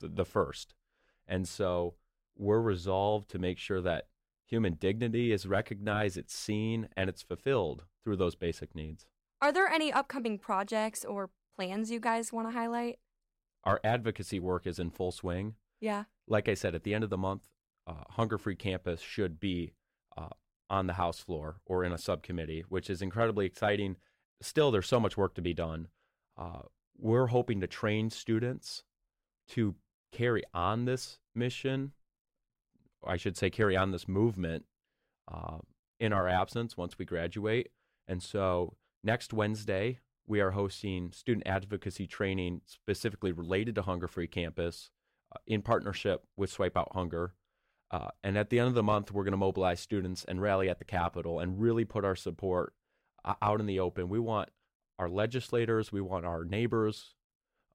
th- 0.00 0.10
the 0.16 0.24
first. 0.24 0.74
And 1.28 1.46
so 1.46 1.94
we're 2.36 2.60
resolved 2.60 3.30
to 3.30 3.38
make 3.38 3.58
sure 3.58 3.80
that 3.82 4.08
human 4.44 4.74
dignity 4.74 5.30
is 5.30 5.46
recognized, 5.46 6.16
it's 6.16 6.34
seen, 6.34 6.88
and 6.96 7.08
it's 7.08 7.22
fulfilled 7.22 7.84
through 8.02 8.16
those 8.16 8.34
basic 8.34 8.74
needs. 8.74 9.06
Are 9.40 9.52
there 9.52 9.68
any 9.68 9.92
upcoming 9.92 10.36
projects 10.36 11.04
or 11.04 11.30
plans 11.54 11.92
you 11.92 12.00
guys 12.00 12.32
want 12.32 12.48
to 12.48 12.52
highlight? 12.52 12.98
Our 13.62 13.80
advocacy 13.84 14.40
work 14.40 14.66
is 14.66 14.80
in 14.80 14.90
full 14.90 15.12
swing. 15.12 15.54
Yeah. 15.80 16.04
Like 16.26 16.48
I 16.48 16.54
said, 16.54 16.74
at 16.74 16.82
the 16.82 16.92
end 16.92 17.04
of 17.04 17.10
the 17.10 17.16
month, 17.16 17.42
uh, 17.86 18.02
Hunger 18.10 18.36
Free 18.36 18.56
Campus 18.56 19.00
should 19.00 19.38
be 19.38 19.74
uh, 20.16 20.30
on 20.68 20.88
the 20.88 20.94
House 20.94 21.20
floor 21.20 21.60
or 21.64 21.84
in 21.84 21.92
a 21.92 21.98
subcommittee, 21.98 22.64
which 22.68 22.90
is 22.90 23.00
incredibly 23.00 23.46
exciting. 23.46 23.96
Still, 24.40 24.70
there's 24.70 24.88
so 24.88 25.00
much 25.00 25.16
work 25.16 25.34
to 25.34 25.42
be 25.42 25.54
done. 25.54 25.88
Uh, 26.36 26.62
we're 26.98 27.26
hoping 27.26 27.60
to 27.60 27.66
train 27.66 28.10
students 28.10 28.84
to 29.48 29.74
carry 30.12 30.42
on 30.54 30.84
this 30.84 31.18
mission. 31.34 31.92
I 33.06 33.16
should 33.16 33.36
say, 33.36 33.50
carry 33.50 33.76
on 33.76 33.92
this 33.92 34.08
movement 34.08 34.64
uh, 35.32 35.58
in 36.00 36.12
our 36.12 36.28
absence 36.28 36.76
once 36.76 36.98
we 36.98 37.04
graduate. 37.04 37.70
And 38.06 38.22
so, 38.22 38.76
next 39.02 39.32
Wednesday, 39.32 40.00
we 40.26 40.40
are 40.40 40.52
hosting 40.52 41.12
student 41.12 41.46
advocacy 41.46 42.06
training 42.06 42.62
specifically 42.66 43.32
related 43.32 43.74
to 43.76 43.82
Hunger 43.82 44.08
Free 44.08 44.26
Campus 44.26 44.90
uh, 45.34 45.38
in 45.46 45.62
partnership 45.62 46.24
with 46.36 46.50
Swipe 46.50 46.76
Out 46.76 46.92
Hunger. 46.92 47.34
Uh, 47.90 48.08
and 48.24 48.36
at 48.36 48.50
the 48.50 48.58
end 48.58 48.68
of 48.68 48.74
the 48.74 48.82
month, 48.82 49.12
we're 49.12 49.22
going 49.22 49.32
to 49.32 49.38
mobilize 49.38 49.78
students 49.78 50.24
and 50.24 50.42
rally 50.42 50.68
at 50.68 50.78
the 50.78 50.84
Capitol 50.84 51.38
and 51.38 51.60
really 51.60 51.84
put 51.84 52.04
our 52.04 52.16
support 52.16 52.74
out 53.42 53.60
in 53.60 53.66
the 53.66 53.80
open. 53.80 54.08
We 54.08 54.18
want 54.18 54.50
our 54.98 55.08
legislators, 55.08 55.92
we 55.92 56.00
want 56.00 56.24
our 56.24 56.44
neighbors, 56.44 57.14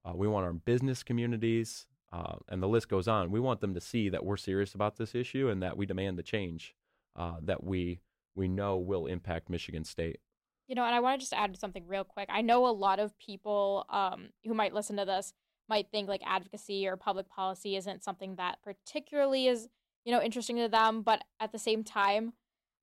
uh, 0.04 0.12
we 0.14 0.26
want 0.26 0.44
our 0.44 0.52
business 0.52 1.02
communities, 1.02 1.86
uh, 2.12 2.36
and 2.48 2.62
the 2.62 2.68
list 2.68 2.88
goes 2.88 3.08
on. 3.08 3.30
We 3.30 3.40
want 3.40 3.60
them 3.60 3.74
to 3.74 3.80
see 3.80 4.08
that 4.08 4.24
we're 4.24 4.36
serious 4.36 4.74
about 4.74 4.96
this 4.96 5.14
issue 5.14 5.48
and 5.48 5.62
that 5.62 5.76
we 5.76 5.86
demand 5.86 6.18
the 6.18 6.22
change 6.22 6.74
uh, 7.16 7.36
that 7.42 7.62
we 7.64 8.00
we 8.34 8.48
know 8.48 8.78
will 8.78 9.06
impact 9.06 9.50
Michigan 9.50 9.84
State. 9.84 10.18
You 10.66 10.74
know, 10.74 10.84
and 10.84 10.94
I 10.94 11.00
want 11.00 11.20
to 11.20 11.22
just 11.22 11.34
add 11.34 11.58
something 11.58 11.86
real 11.86 12.04
quick. 12.04 12.28
I 12.30 12.40
know 12.40 12.66
a 12.66 12.72
lot 12.72 12.98
of 12.98 13.18
people 13.18 13.84
um, 13.90 14.30
who 14.46 14.54
might 14.54 14.72
listen 14.72 14.96
to 14.96 15.04
this 15.04 15.34
might 15.68 15.90
think 15.90 16.08
like 16.08 16.22
advocacy 16.26 16.86
or 16.86 16.96
public 16.96 17.28
policy 17.28 17.76
isn't 17.76 18.02
something 18.02 18.36
that 18.36 18.58
particularly 18.62 19.48
is, 19.48 19.68
you 20.04 20.12
know, 20.12 20.22
interesting 20.22 20.56
to 20.56 20.68
them. 20.68 21.02
But 21.02 21.24
at 21.40 21.52
the 21.52 21.58
same 21.58 21.84
time, 21.84 22.32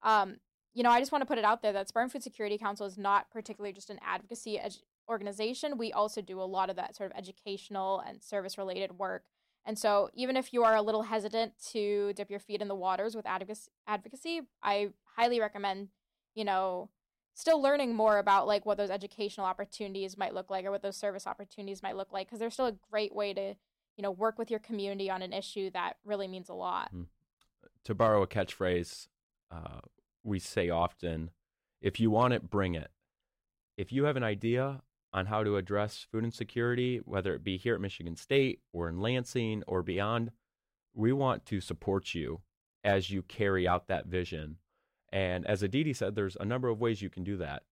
um, 0.03 0.38
you 0.73 0.84
know, 0.84 0.89
I 0.89 0.99
just 0.99 1.12
want 1.12 1.21
to 1.21 1.25
put 1.25 1.38
it 1.38 1.43
out 1.43 1.62
there 1.62 1.73
that 1.73 1.89
Spartan 1.89 2.10
Food 2.10 2.23
Security 2.23 2.58
Council 2.58 2.86
is 2.86 2.97
not 2.97 3.32
particularly 3.32 3.73
just 3.73 3.89
an 3.89 3.99
advocacy 4.05 4.60
ed- 4.60 4.77
organization. 5.10 5.77
We 5.77 5.91
also 5.91 6.21
do 6.21 6.39
a 6.39 6.43
lot 6.43 6.69
of 6.69 6.75
that 6.75 6.95
sort 6.95 7.12
of 7.12 7.17
educational 7.17 7.99
and 7.99 8.23
service 8.23 8.58
related 8.58 8.97
work. 8.99 9.23
And 9.65 9.77
so, 9.77 10.10
even 10.13 10.38
if 10.38 10.53
you 10.53 10.63
are 10.63 10.75
a 10.75 10.82
little 10.82 11.03
hesitant 11.03 11.53
to 11.71 12.13
dip 12.13 12.29
your 12.29 12.39
feet 12.39 12.62
in 12.62 12.67
the 12.67 12.75
waters 12.75 13.15
with 13.15 13.25
advocacy, 13.25 14.41
I 14.63 14.89
highly 15.15 15.39
recommend, 15.39 15.89
you 16.34 16.45
know, 16.45 16.89
still 17.34 17.62
learning 17.62 17.95
more 17.95 18.17
about 18.17 18.47
like 18.47 18.65
what 18.65 18.77
those 18.77 18.89
educational 18.89 19.45
opportunities 19.45 20.17
might 20.17 20.34
look 20.34 20.49
like 20.49 20.65
or 20.65 20.71
what 20.71 20.82
those 20.82 20.97
service 20.97 21.25
opportunities 21.25 21.82
might 21.82 21.95
look 21.95 22.12
like 22.12 22.27
because 22.27 22.39
they're 22.39 22.49
still 22.49 22.65
a 22.65 22.75
great 22.91 23.15
way 23.15 23.34
to 23.34 23.55
you 23.95 24.03
know 24.03 24.12
work 24.12 24.38
with 24.38 24.49
your 24.49 24.60
community 24.60 25.10
on 25.10 25.21
an 25.21 25.32
issue 25.32 25.69
that 25.71 25.93
really 26.03 26.27
means 26.27 26.49
a 26.49 26.53
lot 26.53 26.89
To 27.86 27.95
borrow 27.95 28.21
a 28.21 28.27
catchphrase, 28.27 29.08
uh, 29.51 29.79
we 30.23 30.39
say 30.39 30.69
often, 30.69 31.32
if 31.82 31.99
you 31.99 32.12
want 32.12 32.34
it, 32.34 32.49
bring 32.49 32.75
it. 32.75 32.91
if 33.77 33.93
you 33.93 34.03
have 34.03 34.17
an 34.17 34.23
idea 34.23 34.82
on 35.13 35.27
how 35.27 35.41
to 35.41 35.55
address 35.55 36.05
food 36.12 36.25
insecurity, 36.25 36.97
whether 37.05 37.34
it 37.34 37.43
be 37.45 37.55
here 37.58 37.75
at 37.75 37.82
Michigan 37.82 38.15
State 38.15 38.60
or 38.73 38.89
in 38.89 38.99
Lansing 38.99 39.63
or 39.67 39.82
beyond, 39.82 40.32
we 40.93 41.13
want 41.13 41.45
to 41.45 41.62
support 41.62 42.13
you 42.13 42.41
as 42.84 43.10
you 43.10 43.21
carry 43.21 43.65
out 43.67 43.88
that 43.88 44.05
vision. 44.08 44.58
And 45.13 45.47
as 45.47 45.63
Aditi 45.63 45.93
said, 45.93 46.13
there's 46.15 46.36
a 46.39 46.45
number 46.45 46.67
of 46.67 46.82
ways 46.82 47.01
you 47.01 47.10
can 47.10 47.23
do 47.23 47.38
that. 47.38 47.63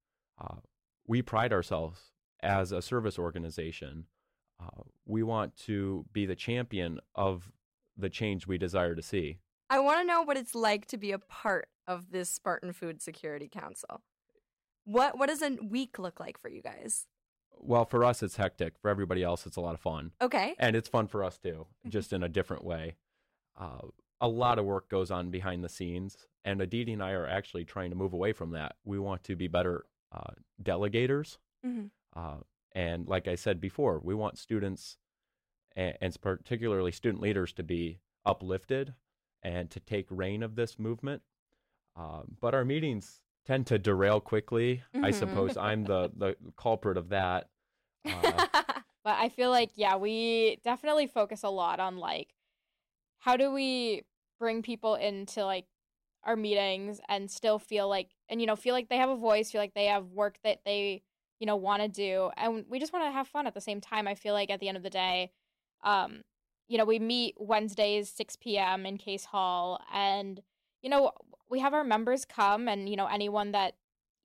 Uh, 0.41 0.55
we 1.05 1.21
pride 1.21 1.51
ourselves 1.51 2.11
as 2.41 2.71
a 2.71 2.81
service 2.81 3.19
organization. 3.19 4.05
Uh, 4.61 4.83
we 5.05 5.23
want 5.23 5.55
to 5.57 6.05
be 6.13 6.25
the 6.25 6.35
champion 6.35 6.99
of 7.15 7.51
the 7.97 8.09
change 8.09 8.47
we 8.47 8.57
desire 8.57 8.95
to 8.95 9.01
see. 9.01 9.39
I 9.69 9.79
want 9.79 9.99
to 9.99 10.05
know 10.05 10.21
what 10.21 10.37
it's 10.37 10.55
like 10.55 10.85
to 10.87 10.97
be 10.97 11.11
a 11.11 11.19
part 11.19 11.67
of 11.87 12.11
this 12.11 12.29
Spartan 12.29 12.73
Food 12.73 13.01
Security 13.01 13.47
Council. 13.47 14.01
What 14.85 15.17
what 15.17 15.27
does 15.27 15.41
a 15.41 15.57
week 15.61 15.99
look 15.99 16.19
like 16.19 16.39
for 16.39 16.49
you 16.49 16.61
guys? 16.61 17.07
Well, 17.59 17.85
for 17.85 18.03
us, 18.05 18.21
it's 18.21 18.35
hectic. 18.35 18.73
For 18.79 18.89
everybody 18.89 19.23
else, 19.23 19.45
it's 19.47 19.57
a 19.57 19.61
lot 19.61 19.73
of 19.73 19.81
fun. 19.81 20.11
Okay. 20.21 20.55
And 20.59 20.75
it's 20.75 20.87
fun 20.87 21.07
for 21.07 21.23
us 21.23 21.37
too, 21.37 21.65
just 21.89 22.13
in 22.13 22.21
a 22.23 22.29
different 22.29 22.63
way. 22.63 22.95
Uh, 23.59 23.87
a 24.21 24.27
lot 24.27 24.59
of 24.59 24.65
work 24.65 24.89
goes 24.89 25.09
on 25.09 25.31
behind 25.31 25.63
the 25.63 25.69
scenes, 25.69 26.17
and 26.45 26.61
Aditi 26.61 26.93
and 26.93 27.03
I 27.03 27.11
are 27.11 27.27
actually 27.27 27.65
trying 27.65 27.89
to 27.89 27.95
move 27.95 28.13
away 28.13 28.31
from 28.31 28.51
that. 28.51 28.75
We 28.85 28.99
want 28.99 29.23
to 29.25 29.35
be 29.35 29.47
better 29.47 29.85
uh, 30.11 30.33
delegators. 30.61 31.37
Mhm. 31.65 31.89
Uh, 32.15 32.37
and 32.73 33.07
like 33.07 33.27
I 33.27 33.35
said 33.35 33.59
before, 33.59 33.99
we 34.03 34.13
want 34.13 34.37
students 34.37 34.97
and, 35.75 35.97
and 35.99 36.21
particularly 36.21 36.91
student 36.91 37.21
leaders 37.21 37.51
to 37.53 37.63
be 37.63 37.99
uplifted 38.25 38.93
and 39.43 39.69
to 39.71 39.79
take 39.79 40.05
reign 40.09 40.43
of 40.43 40.55
this 40.55 40.77
movement. 40.79 41.21
Uh, 41.97 42.21
but 42.39 42.53
our 42.53 42.63
meetings 42.65 43.21
tend 43.45 43.65
to 43.67 43.79
derail 43.79 44.19
quickly. 44.19 44.83
I 44.93 45.09
Mhm. 45.11 45.13
suppose 45.13 45.57
I'm 45.57 45.83
the, 45.83 46.11
the 46.15 46.35
culprit 46.57 46.97
of 46.97 47.09
that. 47.09 47.49
Uh, 48.05 48.11
But 49.03 49.19
I 49.19 49.29
feel 49.29 49.49
like, 49.51 49.71
yeah, 49.75 49.95
we 49.95 50.59
definitely 50.65 51.07
focus 51.07 51.43
a 51.43 51.49
lot 51.49 51.79
on 51.79 51.97
like, 51.97 52.33
how 53.19 53.37
do 53.37 53.51
we 53.53 54.03
bring 54.37 54.61
people 54.61 54.95
into 54.95 55.45
like 55.45 55.65
our 56.25 56.35
meetings 56.35 56.99
and 57.07 57.31
still 57.31 57.57
feel 57.57 57.87
like, 57.87 58.09
and 58.27 58.41
you 58.41 58.47
know, 58.47 58.57
feel 58.57 58.73
like 58.73 58.89
they 58.89 58.97
have 58.97 59.09
a 59.09 59.15
voice, 59.15 59.49
feel 59.51 59.61
like 59.61 59.73
they 59.73 59.85
have 59.85 60.07
work 60.07 60.39
that 60.43 60.59
they, 60.65 61.03
you 61.39 61.47
know, 61.47 61.55
want 61.55 61.81
to 61.83 61.87
do. 61.87 62.31
And 62.35 62.65
we 62.67 62.79
just 62.79 62.91
want 62.91 63.05
to 63.05 63.11
have 63.11 63.29
fun 63.29 63.47
at 63.47 63.53
the 63.53 63.61
same 63.61 63.79
time. 63.79 64.09
I 64.09 64.15
feel 64.15 64.33
like 64.33 64.49
at 64.49 64.59
the 64.59 64.67
end 64.67 64.75
of 64.75 64.83
the 64.83 64.89
day, 64.89 65.31
um, 65.85 66.21
you 66.67 66.77
know, 66.77 66.83
we 66.85 66.99
meet 66.99 67.35
Wednesdays, 67.39 68.09
6 68.09 68.35
p.m. 68.35 68.85
in 68.85 68.97
Case 68.97 69.23
Hall, 69.23 69.79
and, 69.93 70.41
you 70.81 70.89
know, 70.89 71.13
we 71.49 71.59
have 71.59 71.73
our 71.73 71.83
members 71.83 72.25
come 72.25 72.67
and, 72.67 72.89
you 72.89 72.95
know, 72.95 73.07
anyone 73.07 73.51
that 73.51 73.73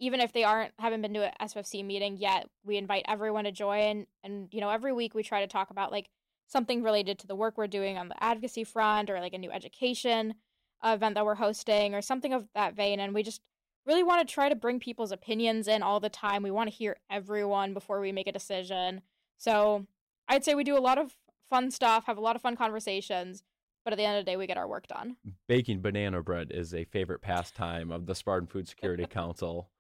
even 0.02 0.20
if 0.20 0.32
they 0.32 0.42
aren't 0.42 0.72
haven't 0.80 1.00
been 1.00 1.14
to 1.14 1.28
a 1.28 1.46
SFC 1.46 1.85
meeting 1.85 2.16
yet, 2.16 2.48
we 2.64 2.76
invite 2.76 3.04
everyone 3.06 3.44
to 3.44 3.52
join. 3.52 4.06
And 4.24 4.48
you 4.50 4.61
know, 4.61 4.68
every 4.68 4.92
week 4.92 5.14
we 5.14 5.22
try 5.22 5.40
to 5.40 5.46
talk 5.46 5.70
about 5.70 5.92
like 5.92 6.08
something 6.48 6.82
related 6.82 7.20
to 7.20 7.26
the 7.28 7.37
work 7.37 7.56
we're 7.56 7.68
doing 7.68 7.96
on 7.96 8.08
the 8.08 8.22
advocacy 8.22 8.64
front, 8.64 9.11
or 9.11 9.20
like 9.20 9.32
a 9.32 9.38
new 9.38 9.52
education 9.52 10.35
event 10.82 11.14
that 11.14 11.24
we're 11.24 11.37
hosting, 11.37 11.94
or 11.94 12.02
something 12.02 12.32
of 12.32 12.48
that 12.54 12.74
vein. 12.74 12.98
And 12.98 13.14
we 13.14 13.22
just 13.22 13.42
really 13.87 14.02
want 14.02 14.26
to 14.26 14.35
try 14.35 14.48
to 14.48 14.56
bring 14.56 14.80
people's 14.80 15.12
opinions 15.12 15.68
in 15.68 15.82
all 15.82 16.00
the 16.00 16.08
time. 16.08 16.42
We 16.42 16.50
want 16.50 16.68
to 16.68 16.74
hear 16.74 16.96
everyone 17.08 17.72
before 17.72 18.00
we 18.00 18.11
make 18.11 18.26
a 18.26 18.32
decision. 18.32 19.02
So 19.38 19.87
I'd 20.26 20.44
say 20.44 20.54
we 20.56 20.64
do 20.64 20.76
a 20.76 20.80
lot 20.80 20.98
of 20.98 21.14
fun 21.48 21.70
stuff, 21.70 22.06
have 22.06 22.18
a 22.18 22.20
lot 22.20 22.35
of 22.35 22.42
fun 22.42 22.56
conversations, 22.56 23.44
but 23.84 23.92
at 23.92 23.96
the 23.96 24.04
end 24.04 24.18
of 24.18 24.24
the 24.24 24.30
day, 24.30 24.36
we 24.36 24.46
get 24.46 24.56
our 24.56 24.68
work 24.68 24.86
done. 24.86 25.16
baking 25.48 25.80
banana 25.80 26.22
bread 26.22 26.48
is 26.50 26.74
a 26.74 26.84
favorite 26.84 27.20
pastime 27.22 27.90
of 27.90 28.06
the 28.06 28.14
Spartan 28.14 28.46
Food 28.46 28.68
Security 28.68 29.06
Council. 29.10 29.70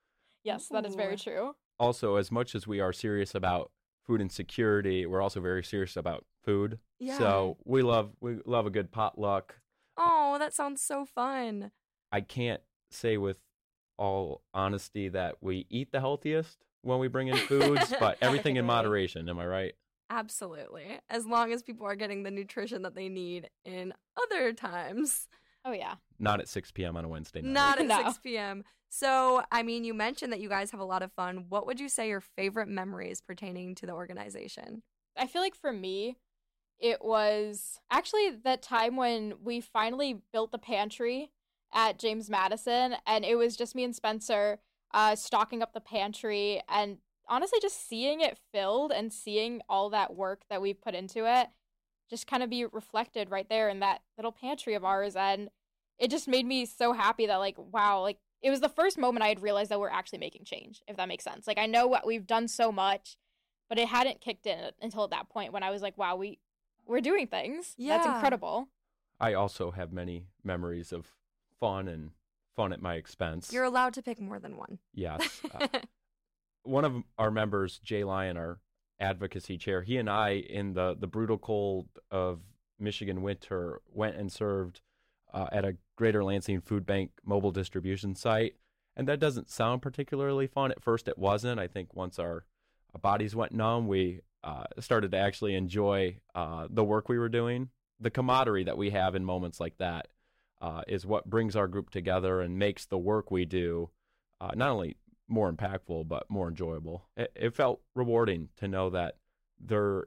Yes, 0.44 0.68
that 0.68 0.84
is 0.86 0.94
very 0.94 1.16
true. 1.16 1.54
Also, 1.78 2.16
as 2.16 2.30
much 2.30 2.54
as 2.54 2.66
we 2.66 2.80
are 2.80 2.92
serious 2.92 3.34
about 3.34 3.70
food 4.06 4.20
insecurity, 4.20 5.06
we're 5.06 5.22
also 5.22 5.40
very 5.40 5.62
serious 5.62 5.96
about 5.96 6.24
food. 6.44 6.78
Yeah. 6.98 7.18
So 7.18 7.56
we 7.64 7.82
love 7.82 8.10
we 8.20 8.38
love 8.44 8.66
a 8.66 8.70
good 8.70 8.90
potluck. 8.90 9.56
oh, 9.96 10.36
that 10.38 10.52
sounds 10.54 10.82
so 10.82 11.04
fun. 11.04 11.70
I 12.10 12.20
can't 12.20 12.60
say 12.90 13.16
with 13.16 13.38
all 13.98 14.42
honesty 14.52 15.08
that 15.08 15.36
we 15.40 15.66
eat 15.70 15.92
the 15.92 16.00
healthiest 16.00 16.58
when 16.82 16.98
we 16.98 17.06
bring 17.08 17.28
in 17.28 17.36
foods, 17.36 17.92
but 18.00 18.18
everything 18.20 18.56
in 18.56 18.64
moderation. 18.74 19.28
Am 19.28 19.38
I 19.38 19.46
right? 19.46 19.74
Absolutely. 20.16 20.98
As 21.08 21.26
long 21.26 21.52
as 21.52 21.62
people 21.62 21.86
are 21.86 21.96
getting 21.96 22.22
the 22.22 22.30
nutrition 22.30 22.82
that 22.82 22.94
they 22.94 23.08
need 23.08 23.48
in 23.64 23.92
other 24.20 24.52
times, 24.52 25.28
Oh 25.64 25.72
yeah. 25.72 25.94
Not 26.18 26.40
at 26.40 26.48
6 26.48 26.72
p.m. 26.72 26.96
on 26.96 27.04
a 27.04 27.08
Wednesday 27.08 27.40
night. 27.40 27.52
not 27.52 27.78
at 27.80 27.86
No. 27.86 28.02
6 28.08 28.18
p.m. 28.18 28.64
So, 28.88 29.42
I 29.50 29.62
mean, 29.62 29.84
you 29.84 29.94
mentioned 29.94 30.32
that 30.32 30.40
you 30.40 30.48
guys 30.48 30.70
have 30.72 30.80
a 30.80 30.84
lot 30.84 31.02
of 31.02 31.12
fun. 31.12 31.46
What 31.48 31.66
would 31.66 31.78
you 31.80 31.88
say 31.88 32.08
your 32.08 32.20
favorite 32.20 32.68
memories 32.68 33.20
pertaining 33.20 33.74
to 33.76 33.86
the 33.86 33.92
organization? 33.92 34.82
I 35.16 35.26
feel 35.28 35.40
like 35.40 35.54
for 35.54 35.72
me, 35.72 36.16
it 36.80 37.02
was 37.04 37.78
actually 37.90 38.30
that 38.44 38.60
time 38.60 38.96
when 38.96 39.34
we 39.42 39.60
finally 39.60 40.20
built 40.32 40.50
the 40.50 40.58
pantry 40.58 41.30
at 41.72 41.98
James 41.98 42.28
Madison, 42.28 42.96
and 43.06 43.24
it 43.24 43.36
was 43.36 43.56
just 43.56 43.74
me 43.76 43.84
and 43.84 43.94
Spencer 43.94 44.58
uh, 44.92 45.14
stocking 45.14 45.62
up 45.62 45.72
the 45.72 45.80
pantry, 45.80 46.60
and 46.68 46.98
honestly, 47.28 47.58
just 47.60 47.88
seeing 47.88 48.20
it 48.20 48.38
filled 48.52 48.92
and 48.92 49.12
seeing 49.12 49.62
all 49.68 49.90
that 49.90 50.14
work 50.14 50.42
that 50.50 50.62
we 50.62 50.74
put 50.74 50.94
into 50.94 51.24
it, 51.26 51.48
just 52.10 52.26
kind 52.26 52.42
of 52.42 52.50
be 52.50 52.64
reflected 52.64 53.30
right 53.30 53.48
there 53.48 53.68
in 53.68 53.80
that 53.80 54.02
little 54.16 54.32
pantry 54.32 54.74
of 54.74 54.84
ours, 54.84 55.16
and 55.16 55.50
it 55.98 56.10
just 56.10 56.28
made 56.28 56.46
me 56.46 56.66
so 56.66 56.92
happy 56.92 57.26
that 57.26 57.36
like 57.36 57.56
wow, 57.58 58.00
like 58.00 58.18
it 58.42 58.50
was 58.50 58.60
the 58.60 58.68
first 58.68 58.98
moment 58.98 59.22
I 59.24 59.28
had 59.28 59.42
realized 59.42 59.70
that 59.70 59.80
we're 59.80 59.88
actually 59.88 60.18
making 60.18 60.44
change, 60.44 60.82
if 60.88 60.96
that 60.96 61.08
makes 61.08 61.24
sense. 61.24 61.46
Like 61.46 61.58
I 61.58 61.66
know 61.66 61.86
what 61.86 62.06
we've 62.06 62.26
done 62.26 62.48
so 62.48 62.72
much 62.72 63.16
but 63.72 63.78
it 63.78 63.88
hadn't 63.88 64.20
kicked 64.20 64.44
in 64.44 64.70
until 64.82 65.08
that 65.08 65.30
point 65.30 65.50
when 65.50 65.62
I 65.62 65.70
was 65.70 65.80
like, 65.80 65.96
wow, 65.96 66.14
we 66.14 66.38
we're 66.86 67.00
doing 67.00 67.26
things. 67.26 67.74
Yeah. 67.78 67.96
That's 67.96 68.06
incredible. 68.06 68.68
I 69.18 69.32
also 69.32 69.70
have 69.70 69.94
many 69.94 70.26
memories 70.44 70.92
of 70.92 71.06
fun 71.58 71.88
and 71.88 72.10
fun 72.54 72.74
at 72.74 72.82
my 72.82 72.96
expense. 72.96 73.50
You're 73.50 73.64
allowed 73.64 73.94
to 73.94 74.02
pick 74.02 74.20
more 74.20 74.38
than 74.38 74.58
one. 74.58 74.78
yes. 74.92 75.40
Uh, 75.54 75.68
one 76.64 76.84
of 76.84 76.94
our 77.18 77.30
members, 77.30 77.78
Jay 77.78 78.04
Lyon, 78.04 78.36
our 78.36 78.58
advocacy 79.00 79.58
chair, 79.58 79.82
he 79.82 79.96
and 79.96 80.08
I, 80.08 80.30
in 80.30 80.74
the, 80.74 80.96
the 80.98 81.06
brutal 81.06 81.38
cold 81.38 81.88
of 82.10 82.40
Michigan 82.78 83.22
winter, 83.22 83.80
went 83.92 84.16
and 84.16 84.30
served 84.30 84.80
uh, 85.32 85.46
at 85.52 85.64
a 85.64 85.76
Greater 85.96 86.22
Lansing 86.22 86.60
Food 86.60 86.86
Bank 86.86 87.10
mobile 87.24 87.50
distribution 87.50 88.14
site. 88.14 88.54
And 88.96 89.08
that 89.08 89.20
doesn't 89.20 89.50
sound 89.50 89.82
particularly 89.82 90.46
fun. 90.46 90.70
At 90.70 90.82
first, 90.82 91.08
it 91.08 91.18
wasn't. 91.18 91.58
I 91.58 91.66
think 91.66 91.94
once 91.94 92.18
our, 92.18 92.44
our 92.94 93.00
bodies 93.00 93.34
went 93.34 93.52
numb, 93.52 93.88
we 93.88 94.20
uh, 94.44 94.64
started 94.80 95.12
to 95.12 95.18
actually 95.18 95.54
enjoy 95.54 96.18
uh, 96.34 96.66
the 96.68 96.84
work 96.84 97.08
we 97.08 97.18
were 97.18 97.30
doing. 97.30 97.70
The 98.00 98.10
camaraderie 98.10 98.64
that 98.64 98.76
we 98.76 98.90
have 98.90 99.14
in 99.14 99.24
moments 99.24 99.60
like 99.60 99.78
that 99.78 100.08
uh, 100.60 100.82
is 100.86 101.06
what 101.06 101.30
brings 101.30 101.56
our 101.56 101.68
group 101.68 101.90
together 101.90 102.40
and 102.40 102.58
makes 102.58 102.84
the 102.84 102.98
work 102.98 103.30
we 103.30 103.44
do 103.44 103.90
uh, 104.42 104.50
not 104.56 104.70
only 104.70 104.96
more 105.32 105.52
impactful 105.52 106.06
but 106.06 106.30
more 106.30 106.48
enjoyable. 106.48 107.06
It, 107.16 107.32
it 107.34 107.54
felt 107.54 107.80
rewarding 107.94 108.50
to 108.58 108.68
know 108.68 108.90
that 108.90 109.16
there 109.58 110.04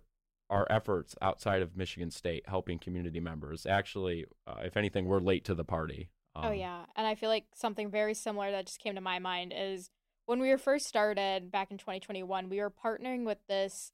are 0.49 0.67
efforts 0.69 1.15
outside 1.21 1.61
of 1.61 1.75
Michigan 1.75 2.11
State 2.11 2.43
helping 2.47 2.77
community 2.77 3.19
members. 3.19 3.65
Actually, 3.65 4.25
uh, 4.47 4.61
if 4.63 4.77
anything, 4.77 5.05
we're 5.05 5.19
late 5.19 5.43
to 5.45 5.55
the 5.55 5.63
party. 5.63 6.09
oh 6.35 6.49
Um, 6.49 6.53
yeah, 6.53 6.85
and 6.95 7.07
I 7.07 7.15
feel 7.15 7.29
like 7.29 7.45
something 7.55 7.89
very 7.89 8.13
similar 8.13 8.51
that 8.51 8.67
just 8.67 8.79
came 8.79 8.95
to 8.95 9.01
my 9.01 9.19
mind 9.19 9.53
is 9.55 9.89
when 10.27 10.39
we 10.39 10.49
were 10.49 10.57
first 10.57 10.87
started 10.87 11.51
back 11.51 11.71
in 11.71 11.77
2021, 11.77 12.49
we 12.49 12.59
were 12.59 12.71
partnering 12.71 13.25
with 13.25 13.39
this 13.47 13.91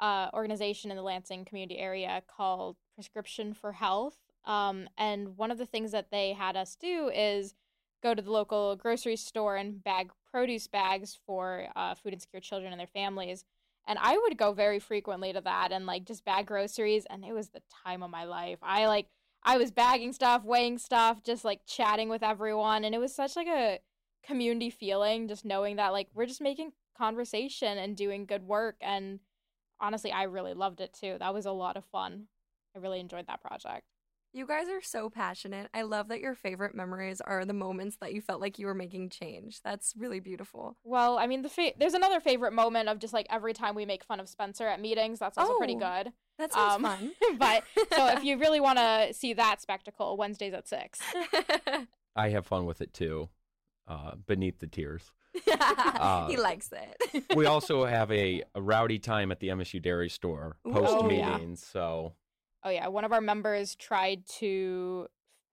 uh, 0.00 0.28
organization 0.34 0.90
in 0.90 0.96
the 0.96 1.02
Lansing 1.02 1.44
community 1.44 1.78
area 1.78 2.22
called 2.26 2.76
Prescription 2.94 3.54
for 3.54 3.72
Health. 3.72 4.16
Um, 4.44 4.88
and 4.98 5.36
one 5.36 5.50
of 5.50 5.58
the 5.58 5.66
things 5.66 5.92
that 5.92 6.10
they 6.10 6.32
had 6.32 6.56
us 6.56 6.74
do 6.74 7.10
is 7.14 7.54
go 8.02 8.14
to 8.14 8.22
the 8.22 8.30
local 8.30 8.76
grocery 8.76 9.16
store 9.16 9.56
and 9.56 9.82
bag 9.82 10.10
produce 10.30 10.66
bags 10.66 11.18
for 11.26 11.66
uh, 11.76 11.94
food 11.94 12.14
insecure 12.14 12.40
children 12.40 12.72
and 12.72 12.80
their 12.80 12.86
families. 12.86 13.44
And 13.86 13.98
I 14.00 14.16
would 14.16 14.38
go 14.38 14.52
very 14.52 14.78
frequently 14.78 15.32
to 15.32 15.40
that 15.40 15.72
and 15.72 15.86
like 15.86 16.04
just 16.04 16.24
bag 16.24 16.46
groceries, 16.46 17.06
and 17.10 17.24
it 17.24 17.32
was 17.32 17.48
the 17.48 17.62
time 17.84 18.02
of 18.02 18.10
my 18.10 18.24
life. 18.24 18.58
I 18.62 18.86
like 18.86 19.08
I 19.44 19.56
was 19.56 19.70
bagging 19.72 20.12
stuff, 20.12 20.44
weighing 20.44 20.78
stuff, 20.78 21.22
just 21.22 21.44
like 21.44 21.62
chatting 21.66 22.08
with 22.08 22.22
everyone, 22.22 22.84
and 22.84 22.94
it 22.94 22.98
was 22.98 23.14
such 23.14 23.36
like 23.36 23.48
a 23.48 23.80
community 24.22 24.70
feeling 24.70 25.28
just 25.28 25.44
knowing 25.44 25.76
that 25.76 25.92
like 25.92 26.08
we're 26.14 26.26
just 26.26 26.40
making 26.40 26.72
conversation 26.96 27.78
and 27.78 27.96
doing 27.96 28.24
good 28.26 28.46
work 28.46 28.76
and 28.80 29.18
honestly 29.80 30.12
I 30.12 30.24
really 30.24 30.54
loved 30.54 30.80
it 30.80 30.92
too. 30.92 31.16
That 31.18 31.34
was 31.34 31.46
a 31.46 31.52
lot 31.52 31.76
of 31.76 31.84
fun. 31.86 32.26
I 32.76 32.78
really 32.78 33.00
enjoyed 33.00 33.26
that 33.26 33.42
project. 33.42 33.91
You 34.34 34.46
guys 34.46 34.66
are 34.68 34.80
so 34.80 35.10
passionate. 35.10 35.68
I 35.74 35.82
love 35.82 36.08
that 36.08 36.20
your 36.20 36.34
favorite 36.34 36.74
memories 36.74 37.20
are 37.20 37.44
the 37.44 37.52
moments 37.52 37.96
that 38.00 38.14
you 38.14 38.22
felt 38.22 38.40
like 38.40 38.58
you 38.58 38.64
were 38.64 38.74
making 38.74 39.10
change. 39.10 39.60
That's 39.62 39.92
really 39.96 40.20
beautiful. 40.20 40.78
Well, 40.84 41.18
I 41.18 41.26
mean 41.26 41.42
the 41.42 41.50
fa- 41.50 41.72
there's 41.78 41.92
another 41.92 42.18
favorite 42.18 42.54
moment 42.54 42.88
of 42.88 42.98
just 42.98 43.12
like 43.12 43.26
every 43.28 43.52
time 43.52 43.74
we 43.74 43.84
make 43.84 44.02
fun 44.02 44.20
of 44.20 44.28
Spencer 44.30 44.66
at 44.66 44.80
meetings. 44.80 45.18
That's 45.18 45.36
also 45.36 45.58
pretty 45.58 45.76
Oh. 45.76 45.80
good. 46.02 46.12
That 46.38 46.50
sounds 46.52 46.76
Um, 46.76 46.82
fun. 46.82 47.12
but 47.38 47.64
so 47.94 48.06
if 48.08 48.24
you 48.24 48.38
really 48.38 48.58
want 48.60 48.78
to 48.78 49.12
see 49.12 49.34
that 49.34 49.60
spectacle, 49.60 50.16
Wednesdays 50.16 50.54
at 50.54 50.66
6. 50.66 50.98
I 52.16 52.30
have 52.30 52.46
fun 52.46 52.64
with 52.64 52.80
it 52.80 52.94
too, 52.94 53.28
uh, 53.86 54.12
beneath 54.26 54.60
the 54.60 54.66
tears. 54.66 55.12
Uh, 55.50 56.26
he 56.28 56.36
likes 56.38 56.70
it. 56.72 57.24
we 57.36 57.44
also 57.46 57.84
have 57.84 58.10
a, 58.10 58.42
a 58.54 58.62
rowdy 58.62 58.98
time 58.98 59.30
at 59.30 59.40
the 59.40 59.48
MSU 59.48 59.80
Dairy 59.80 60.08
Store 60.08 60.56
Ooh. 60.66 60.72
post 60.72 60.94
Oh, 60.98 61.10
yeah. 61.10 61.36
meetings. 61.36 61.66
So 61.70 62.14
Oh 62.64 62.70
yeah, 62.70 62.88
one 62.88 63.04
of 63.04 63.12
our 63.12 63.20
members 63.20 63.74
tried 63.74 64.26
to. 64.38 65.08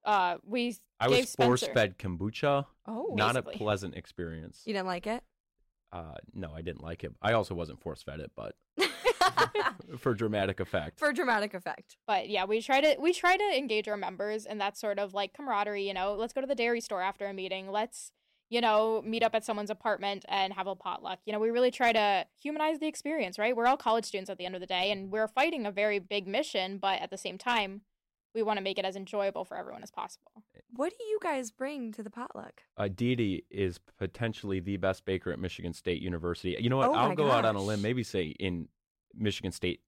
Uh, 0.06 0.38
we 0.46 0.76
I 1.00 1.08
gave 1.08 1.20
was 1.20 1.36
force 1.36 1.64
fed 1.68 1.98
kombucha. 1.98 2.66
oh, 2.88 3.14
Not 3.16 3.36
a 3.36 3.42
pleasant 3.42 3.96
experience. 3.96 4.62
you 4.66 4.74
didn't 4.74 4.88
like 4.88 5.08
it? 5.08 5.24
Uh, 5.92 6.16
no, 6.34 6.52
I 6.54 6.62
didn't 6.62 6.84
like 6.84 7.04
it. 7.04 7.14
I 7.22 7.34
also 7.34 7.56
wasn't 7.56 7.82
force 7.82 8.04
fed 8.04 8.20
it, 8.20 8.32
but 8.36 8.56
for 9.98 10.14
dramatic 10.14 10.60
effect. 10.60 11.00
For 11.00 11.12
dramatic 11.12 11.54
effect. 11.54 11.98
But 12.06 12.30
yeah, 12.30 12.46
we 12.46 12.62
try 12.62 12.82
to 12.82 12.96
we 13.00 13.14
try 13.14 13.38
to 13.38 13.58
engage 13.58 13.88
our 13.88 13.98
members 13.98 14.46
and 14.46 14.62
that 14.62 14.78
sort 14.78 15.00
of 15.00 15.14
like 15.14 15.34
camaraderie. 15.34 15.88
You 15.88 15.94
know, 15.94 16.16
let's 16.16 16.34
go 16.34 16.42
to 16.42 16.48
the 16.48 16.56
dairy 16.56 16.82
store 16.82 17.02
after 17.02 17.26
a 17.26 17.34
meeting. 17.34 17.72
Let's 17.72 18.12
you 18.50 18.62
know 18.62 19.02
meet 19.06 19.24
up 19.24 19.36
at 19.36 19.46
someone's 19.46 19.70
apartment 19.70 20.26
and 20.28 20.54
have 20.54 20.68
a 20.68 20.76
potluck. 20.76 21.20
You 21.26 21.34
know, 21.34 21.40
we 21.40 21.50
really 21.50 21.72
try 21.72 21.92
to 21.94 22.26
humanize 22.42 22.80
the 22.80 22.88
experience. 22.88 23.38
Right? 23.40 23.56
We're 23.56 23.68
all 23.68 23.78
college 23.78 24.06
students 24.06 24.30
at 24.30 24.38
the 24.38 24.46
end 24.46 24.56
of 24.56 24.62
the 24.62 24.68
day, 24.68 24.92
and 24.92 25.12
we're 25.12 25.28
fighting 25.28 25.66
a 25.66 25.72
very 25.72 26.00
big 26.00 26.28
mission. 26.28 26.78
But 26.78 27.02
at 27.02 27.10
the 27.10 27.18
same 27.18 27.38
time, 27.38 27.82
we 28.36 28.44
want 28.44 28.58
to 28.58 28.64
make 28.64 28.78
it 28.78 28.86
as 28.86 28.96
enjoyable 28.96 29.44
for 29.46 29.58
everyone 29.58 29.84
as 29.84 29.92
possible. 29.92 30.44
What 30.76 30.92
do 30.98 31.04
you 31.04 31.20
guys 31.22 31.50
bring 31.52 31.92
to 31.94 32.04
the 32.04 32.10
potluck? 32.12 32.62
uh, 32.78 32.88
Didi 32.88 33.44
is 33.50 33.80
potentially 33.98 34.60
the 34.60 34.78
best 34.78 35.04
baker 35.06 35.32
at 35.32 35.40
Michigan 35.40 35.74
State 35.74 36.02
University. 36.02 36.56
You 36.60 36.70
know 36.70 36.78
what? 36.78 36.90
Oh 36.90 36.94
I'll 36.94 37.10
my 37.10 37.16
go 37.16 37.32
out 37.32 37.46
on 37.46 37.56
a 37.56 37.62
limb, 37.62 37.82
maybe 37.82 38.04
say 38.04 38.36
in 38.40 38.68
Michigan 39.16 39.52
State 39.52 39.82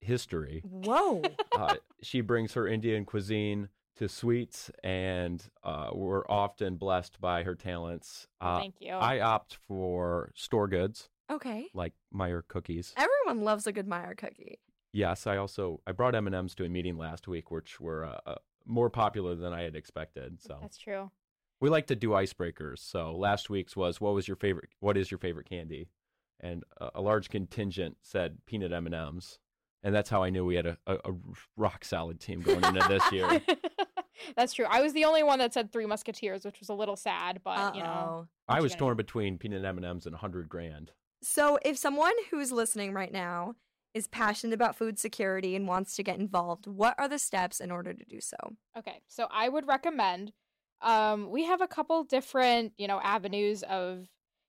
history. 0.00 0.62
Whoa. 0.64 1.22
Uh, 1.58 1.74
she 2.02 2.20
brings 2.20 2.52
her 2.54 2.68
Indian 2.68 3.04
cuisine 3.04 3.68
to 3.98 4.08
sweets, 4.08 4.70
and 4.82 5.42
uh, 5.62 5.90
we're 5.92 6.26
often 6.28 6.76
blessed 6.76 7.20
by 7.20 7.42
her 7.42 7.54
talents. 7.54 8.26
Uh, 8.40 8.58
Thank 8.58 8.76
you. 8.80 8.92
I 8.92 9.20
opt 9.20 9.58
for 9.66 10.32
store 10.34 10.68
goods 10.68 11.10
okay. 11.30 11.66
like 11.74 11.92
Meijer 12.14 12.42
cookies. 12.48 12.94
Everyone 12.96 13.44
loves 13.44 13.66
a 13.66 13.72
good 13.72 13.86
Meijer 13.86 14.16
cookie. 14.16 14.60
Yes, 14.92 15.26
I 15.26 15.36
also 15.36 15.80
I 15.86 15.92
brought 15.92 16.14
M 16.14 16.26
and 16.26 16.34
M's 16.34 16.54
to 16.56 16.64
a 16.64 16.68
meeting 16.68 16.96
last 16.96 17.28
week, 17.28 17.50
which 17.50 17.80
were 17.80 18.06
uh, 18.06 18.18
uh, 18.26 18.34
more 18.66 18.90
popular 18.90 19.34
than 19.34 19.52
I 19.52 19.62
had 19.62 19.76
expected. 19.76 20.40
So 20.40 20.58
That's 20.60 20.78
true. 20.78 21.10
we 21.60 21.68
like 21.68 21.88
to 21.88 21.96
do 21.96 22.10
icebreakers. 22.10 22.78
So 22.78 23.14
last 23.14 23.50
week's 23.50 23.76
was 23.76 24.00
what 24.00 24.14
was 24.14 24.26
your 24.26 24.36
favorite? 24.36 24.70
What 24.80 24.96
is 24.96 25.10
your 25.10 25.18
favorite 25.18 25.48
candy? 25.48 25.88
And 26.40 26.64
a, 26.80 26.90
a 26.96 27.00
large 27.00 27.28
contingent 27.28 27.98
said 28.02 28.38
peanut 28.46 28.72
M 28.72 28.86
and 28.86 28.94
M's, 28.94 29.38
and 29.82 29.94
that's 29.94 30.10
how 30.10 30.22
I 30.22 30.30
knew 30.30 30.44
we 30.44 30.56
had 30.56 30.66
a, 30.66 30.78
a, 30.86 30.94
a 30.94 31.12
rock 31.56 31.84
solid 31.84 32.20
team 32.20 32.40
going 32.40 32.64
into 32.64 32.86
this 32.88 33.12
year. 33.12 33.42
That's 34.36 34.52
true. 34.52 34.66
I 34.68 34.80
was 34.80 34.92
the 34.92 35.04
only 35.04 35.22
one 35.22 35.38
that 35.38 35.54
said 35.54 35.72
Three 35.72 35.86
Musketeers, 35.86 36.44
which 36.44 36.60
was 36.60 36.68
a 36.68 36.74
little 36.74 36.96
sad, 36.96 37.40
but 37.44 37.74
you 37.74 37.82
know. 37.82 37.88
Uh-oh. 37.88 38.28
I 38.48 38.54
what 38.54 38.56
you 38.58 38.62
was 38.64 38.72
gonna 38.72 38.80
torn 38.80 38.96
between 38.96 39.38
peanut 39.38 39.64
M 39.64 39.76
and 39.76 39.86
M's 39.86 40.06
and 40.06 40.14
a 40.14 40.18
hundred 40.18 40.48
grand. 40.48 40.92
So, 41.22 41.58
if 41.64 41.76
someone 41.76 42.12
who's 42.30 42.52
listening 42.52 42.92
right 42.92 43.12
now 43.12 43.54
is 43.94 44.06
passionate 44.06 44.54
about 44.54 44.76
food 44.76 44.98
security 44.98 45.56
and 45.56 45.66
wants 45.66 45.96
to 45.96 46.02
get 46.02 46.18
involved, 46.18 46.66
what 46.66 46.94
are 46.98 47.08
the 47.08 47.18
steps 47.18 47.60
in 47.60 47.70
order 47.70 47.92
to 47.92 48.04
do 48.04 48.20
so? 48.20 48.36
Okay, 48.76 49.02
so 49.08 49.26
I 49.30 49.48
would 49.48 49.66
recommend. 49.66 50.32
Um, 50.80 51.30
we 51.30 51.44
have 51.44 51.60
a 51.60 51.66
couple 51.66 52.04
different, 52.04 52.72
you 52.78 52.86
know, 52.86 53.00
avenues 53.00 53.64
of, 53.64 54.06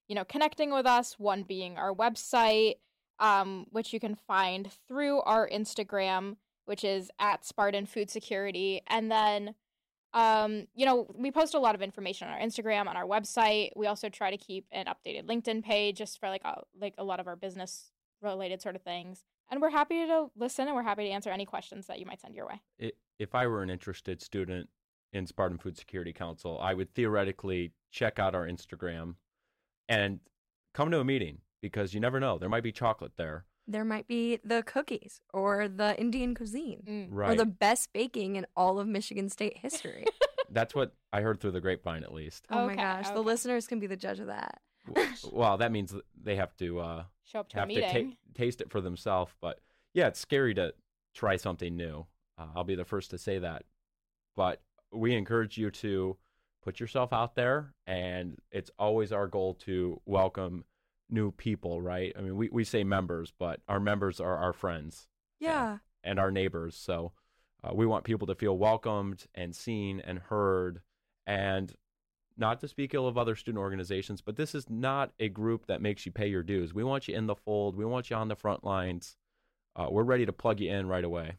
you 0.08 0.16
know, 0.16 0.26
connecting 0.26 0.72
with 0.72 0.86
us. 0.86 1.18
One 1.18 1.44
being 1.44 1.78
our 1.78 1.94
website, 1.94 2.76
um, 3.20 3.66
which 3.72 3.94
you 3.94 4.00
can 4.00 4.16
find 4.16 4.70
through 4.88 5.22
our 5.22 5.50
Instagram, 5.50 6.36
which 6.70 6.84
is 6.84 7.10
at 7.18 7.44
Spartan 7.44 7.88
Food 7.88 8.12
Security, 8.12 8.84
and 8.86 9.12
then, 9.12 9.56
um, 10.14 10.68
you 10.76 10.86
know, 10.86 11.08
we 11.16 11.32
post 11.32 11.56
a 11.56 11.60
lot 11.60 11.74
of 11.74 11.82
information 11.82 12.28
on 12.28 12.36
our 12.36 12.40
Instagram, 12.40 12.88
on 12.88 12.96
our 12.96 13.08
website. 13.08 13.72
We 13.76 13.88
also 13.88 14.08
try 14.08 14.30
to 14.30 14.38
keep 14.38 14.68
an 14.72 14.86
updated 14.86 15.26
LinkedIn 15.26 15.64
page 15.64 15.98
just 15.98 16.20
for 16.20 16.30
like 16.30 16.44
a, 16.46 16.62
like 16.80 16.94
a 17.00 17.04
lot 17.04 17.20
of 17.20 17.26
our 17.26 17.36
business 17.36 17.92
related 18.22 18.62
sort 18.62 18.76
of 18.76 18.84
things. 18.84 19.24
And 19.50 19.64
we're 19.64 19.72
happy 19.72 20.06
to 20.06 20.28
listen, 20.38 20.68
and 20.68 20.76
we're 20.76 20.84
happy 20.84 21.06
to 21.06 21.10
answer 21.10 21.32
any 21.32 21.46
questions 21.46 21.88
that 21.88 21.98
you 21.98 22.06
might 22.06 22.22
send 22.22 22.36
your 22.36 22.46
way. 22.46 22.92
If 23.18 23.34
I 23.34 23.48
were 23.48 23.64
an 23.64 23.72
interested 23.72 24.22
student 24.22 24.70
in 25.12 25.26
Spartan 25.26 25.58
Food 25.58 25.76
Security 25.76 26.14
Council, 26.14 26.60
I 26.62 26.76
would 26.76 26.94
theoretically 26.94 27.72
check 27.90 28.20
out 28.20 28.36
our 28.36 28.46
Instagram 28.48 29.16
and 29.88 30.20
come 30.76 30.92
to 30.92 31.00
a 31.00 31.04
meeting 31.04 31.40
because 31.64 31.96
you 31.96 32.00
never 32.00 32.20
know. 32.20 32.38
There 32.38 32.48
might 32.48 32.62
be 32.62 32.72
chocolate 32.72 33.14
there. 33.18 33.46
There 33.70 33.86
might 33.86 34.08
be 34.08 34.40
the 34.44 34.64
cookies 34.64 35.22
or 35.34 35.68
the 35.68 35.98
Indian 36.00 36.34
cuisine 36.36 36.84
Mm. 36.88 37.08
Right. 37.12 37.32
or 37.32 37.36
the 37.36 37.46
best 37.46 37.94
baking 37.94 38.36
in 38.36 38.46
all 38.56 38.80
of 38.80 38.88
Michigan 38.88 39.30
State 39.30 39.58
history. 39.58 40.06
That's 40.50 40.74
what 40.74 40.94
I 41.14 41.22
heard 41.22 41.40
through 41.40 41.52
the 41.52 41.62
grapevine, 41.62 42.04
at 42.04 42.12
least. 42.12 42.46
oh 42.50 42.66
my 42.66 42.74
Okay, 42.74 42.76
gosh, 42.82 43.10
the 43.12 43.22
listeners 43.22 43.68
can 43.68 43.80
be 43.80 43.86
the 43.88 43.96
judge 43.96 44.20
of 44.20 44.28
that. 44.28 44.60
W- 44.88 45.08
well, 45.32 45.58
that 45.58 45.72
means 45.72 45.94
they 46.20 46.36
have 46.38 46.56
to 46.58 46.80
uh, 46.80 47.04
Show 47.26 47.42
up 47.42 47.50
to 47.50 47.58
a 47.58 47.60
have 47.60 47.70
to 47.70 47.82
ta- 48.06 48.10
taste 48.34 48.60
it 48.62 48.72
for 48.72 48.82
themselves. 48.82 49.32
But 49.40 49.60
yeah, 49.94 50.08
it's 50.08 50.20
scary 50.20 50.56
to 50.56 50.74
try 51.14 51.36
something 51.36 51.76
new. 51.78 52.08
Uh, 52.40 52.48
I'll 52.56 52.64
be 52.64 52.74
the 52.76 52.86
first 52.86 53.12
to 53.12 53.20
say 53.20 53.38
that. 53.38 53.66
But 54.36 54.62
we 54.92 55.14
encourage 55.14 55.58
you 55.60 55.70
to 55.70 56.18
put 56.64 56.80
yourself 56.80 57.14
out 57.14 57.36
there, 57.36 57.76
and 57.86 58.40
it's 58.52 58.72
always 58.80 59.12
our 59.12 59.28
goal 59.28 59.54
to 59.66 60.02
welcome 60.06 60.66
new 61.10 61.32
people, 61.32 61.82
right? 61.82 62.14
I 62.18 62.22
mean, 62.22 62.36
we, 62.36 62.50
we 62.50 62.64
say 62.64 62.84
members, 62.84 63.34
but 63.38 63.62
our 63.68 63.80
members 63.80 64.20
are 64.20 64.38
our 64.38 64.54
friends 64.54 65.08
Yeah. 65.40 65.78
and 66.04 66.20
our 66.20 66.32
neighbors. 66.32 66.76
So 66.76 67.14
uh, 67.64 67.72
we 67.74 67.86
want 67.86 68.04
people 68.06 68.28
to 68.28 68.36
feel 68.36 68.58
welcomed 68.58 69.26
and 69.36 69.56
seen 69.56 70.00
and 70.00 70.20
heard. 70.20 70.82
And 71.28 71.74
not 72.38 72.60
to 72.62 72.68
speak 72.68 72.94
ill 72.94 73.08
of 73.08 73.18
other 73.18 73.36
student 73.36 73.60
organizations, 73.60 74.22
but 74.22 74.36
this 74.38 74.56
is 74.56 74.70
not 74.70 75.12
a 75.20 75.28
group 75.30 75.66
that 75.68 75.82
makes 75.82 76.06
you 76.06 76.12
pay 76.12 76.28
your 76.28 76.44
dues. 76.44 76.74
We 76.74 76.84
want 76.84 77.08
you 77.08 77.16
in 77.16 77.28
the 77.28 77.36
fold. 77.36 77.76
We 77.76 77.86
want 77.86 78.10
you 78.10 78.16
on 78.16 78.30
the 78.30 78.36
front 78.36 78.64
lines. 78.64 79.18
Uh, 79.76 79.88
we're 79.92 80.04
ready 80.04 80.26
to 80.26 80.34
plug 80.34 80.60
you 80.60 80.72
in 80.72 80.88
right 80.88 81.04
away. 81.04 81.34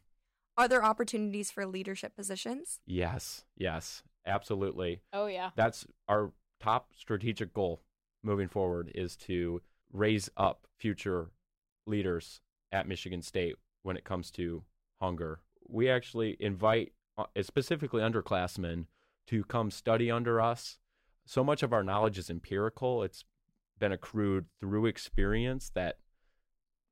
Are 0.59 0.69
there 0.69 0.85
opportunities 0.85 1.51
for 1.51 1.65
leadership 1.65 2.15
positions? 2.15 2.81
Yes, 2.87 3.45
yes, 3.57 4.03
absolutely. 4.27 5.01
oh 5.13 5.27
yeah. 5.27 5.51
That's 5.57 5.87
our 6.07 6.33
top 6.61 6.91
strategic 6.95 7.55
goal 7.55 7.81
moving 8.23 8.49
forward 8.49 8.91
is 8.95 9.17
to 9.17 9.63
raise 9.93 10.29
up 10.37 10.67
future 10.79 11.31
leaders 11.87 12.41
at 12.73 12.89
Michigan 12.89 13.23
State 13.23 13.57
when 13.83 13.97
it 13.97 14.05
comes 14.05 14.31
to 14.33 14.63
hunger. 15.01 15.41
We 15.69 15.89
actually 15.91 16.37
invite 16.41 16.93
uh, 17.19 17.25
specifically 17.43 18.03
underclassmen 18.03 18.87
to 19.29 19.45
come 19.45 19.71
study 19.71 20.11
under 20.11 20.41
us. 20.41 20.79
So 21.25 21.45
much 21.45 21.63
of 21.63 21.73
our 21.73 21.83
knowledge 21.83 22.19
is 22.19 22.31
empirical. 22.31 23.03
It's 23.03 23.25
been 23.79 23.93
accrued 23.93 24.47
through 24.59 24.87
experience 24.87 25.71
that 25.75 25.99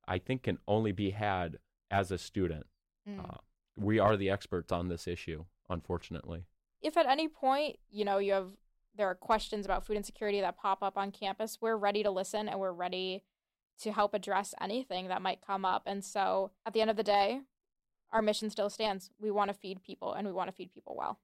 I 0.07 0.19
think 0.19 0.45
can 0.45 0.59
only 0.67 0.93
be 0.93 1.11
had 1.11 1.59
as 1.91 2.11
a 2.11 2.19
student. 2.19 2.67
Mm. 3.09 3.21
Uh, 3.21 3.39
we 3.77 3.99
are 3.99 4.17
the 4.17 4.31
experts 4.31 4.73
on 4.73 4.89
this 4.89 5.07
issue, 5.07 5.45
unfortunately. 5.69 6.45
if 6.81 6.97
at 6.97 7.07
any 7.07 7.29
point 7.29 7.77
you 7.91 8.05
know 8.05 8.19
you 8.19 8.33
have 8.33 8.51
there 8.99 9.09
are 9.09 9.15
questions 9.15 9.65
about 9.65 9.87
food 9.87 9.97
insecurity 9.97 10.41
that 10.41 10.59
pop 10.59 10.83
up 10.83 10.99
on 10.99 11.11
campus, 11.11 11.59
we're 11.61 11.77
ready 11.77 12.03
to 12.03 12.11
listen 12.11 12.49
and 12.49 12.61
we're 12.61 12.73
ready 12.73 13.23
to 13.81 13.93
help 13.93 14.13
address 14.13 14.55
anything 14.61 15.09
that 15.09 15.23
might 15.23 15.41
come 15.41 15.65
up. 15.65 15.85
And 15.87 16.05
so, 16.05 16.51
at 16.67 16.75
the 16.75 16.81
end 16.81 16.91
of 16.91 16.97
the 16.97 17.05
day, 17.05 17.41
our 18.13 18.21
mission 18.21 18.51
still 18.51 18.69
stands. 18.69 19.11
We 19.21 19.31
want 19.31 19.49
to 19.51 19.55
feed 19.55 19.83
people, 19.83 20.13
and 20.13 20.27
we 20.27 20.33
want 20.33 20.49
to 20.51 20.55
feed 20.55 20.75
people 20.75 20.97
well. 20.99 21.21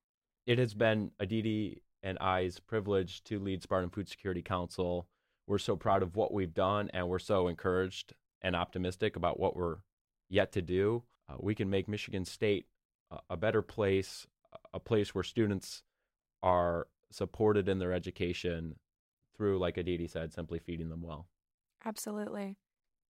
it 0.47 0.59
has 0.59 0.73
been 0.73 1.11
Aditi 1.19 1.83
and 2.03 2.19
I's 2.19 2.61
privilege 2.61 3.25
to 3.25 3.41
lead 3.41 3.63
Spartan 3.63 3.91
Food 3.91 4.09
Security 4.09 4.43
Council. 4.43 5.09
We're 5.47 5.59
so 5.59 5.75
proud 5.75 6.03
of 6.03 6.17
what 6.17 6.33
we've 6.33 6.55
done, 6.55 6.91
and 6.95 7.09
we're 7.09 7.19
so 7.19 7.49
encouraged 7.49 8.15
and 8.41 8.55
optimistic 8.55 9.17
about 9.17 9.41
what 9.41 9.57
we're 9.57 9.79
yet 10.29 10.53
to 10.53 10.63
do. 10.63 11.03
Uh, 11.29 11.37
we 11.41 11.55
can 11.55 11.71
make 11.71 11.89
Michigan 11.89 12.25
State 12.25 12.67
a, 13.11 13.19
a 13.31 13.37
better 13.37 13.63
place, 13.63 14.27
a 14.73 14.79
place 14.79 15.15
where 15.15 15.25
students 15.25 15.83
are 16.43 16.87
supported 17.15 17.69
in 17.69 17.79
their 17.79 17.93
education 17.93 18.75
through, 19.37 19.59
like 19.59 19.77
Aditi 19.77 20.09
said, 20.09 20.33
simply 20.33 20.59
feeding 20.59 20.89
them 20.89 21.03
well. 21.03 21.29
Absolutely. 21.85 22.57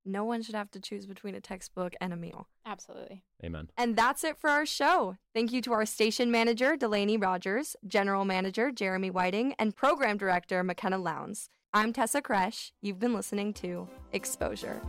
No 0.04 0.24
one 0.24 0.42
should 0.42 0.56
have 0.56 0.72
to 0.72 0.80
choose 0.80 1.06
between 1.06 1.36
a 1.36 1.42
textbook 1.42 1.94
and 2.02 2.12
a 2.12 2.16
meal. 2.16 2.48
Absolutely. 2.66 3.24
Amen. 3.44 3.70
And 3.78 3.96
that's 3.96 4.24
it 4.24 4.38
for 4.38 4.50
our 4.50 4.66
show. 4.66 5.18
Thank 5.36 5.52
you 5.52 5.62
to 5.62 5.74
our 5.74 5.86
station 5.86 6.32
manager, 6.32 6.76
Delaney 6.76 7.18
Rogers, 7.18 7.76
general 7.86 8.26
manager, 8.26 8.72
Jeremy 8.72 9.12
Whiting, 9.12 9.54
and 9.60 9.76
program 9.76 10.18
director, 10.18 10.64
McKenna 10.64 10.98
Lowndes. 10.98 11.50
I'm 11.72 11.94
Tessa 11.94 12.22
Kresch. 12.22 12.72
You've 12.82 13.00
been 13.00 13.14
listening 13.14 13.54
to 13.56 13.88
Exposure. 14.12 14.82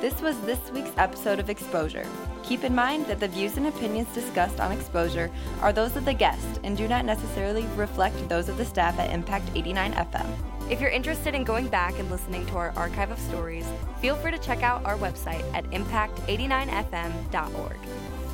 This 0.00 0.20
was 0.22 0.40
this 0.40 0.70
week's 0.70 0.92
episode 0.96 1.38
of 1.40 1.50
Exposure. 1.50 2.06
Keep 2.42 2.64
in 2.64 2.74
mind 2.74 3.04
that 3.04 3.20
the 3.20 3.28
views 3.28 3.58
and 3.58 3.66
opinions 3.66 4.08
discussed 4.14 4.58
on 4.58 4.72
Exposure 4.72 5.30
are 5.60 5.74
those 5.74 5.94
of 5.94 6.06
the 6.06 6.14
guest 6.14 6.58
and 6.64 6.74
do 6.74 6.88
not 6.88 7.04
necessarily 7.04 7.66
reflect 7.76 8.26
those 8.26 8.48
of 8.48 8.56
the 8.56 8.64
staff 8.64 8.98
at 8.98 9.12
Impact 9.12 9.44
89 9.54 9.92
FM. 9.92 10.26
If 10.70 10.80
you're 10.80 10.88
interested 10.88 11.34
in 11.34 11.44
going 11.44 11.68
back 11.68 11.98
and 11.98 12.10
listening 12.10 12.46
to 12.46 12.56
our 12.56 12.72
archive 12.76 13.10
of 13.10 13.18
stories, 13.18 13.66
feel 14.00 14.16
free 14.16 14.30
to 14.30 14.38
check 14.38 14.62
out 14.62 14.82
our 14.86 14.96
website 14.96 15.44
at 15.52 15.66
impact89fm.org. 15.66 17.76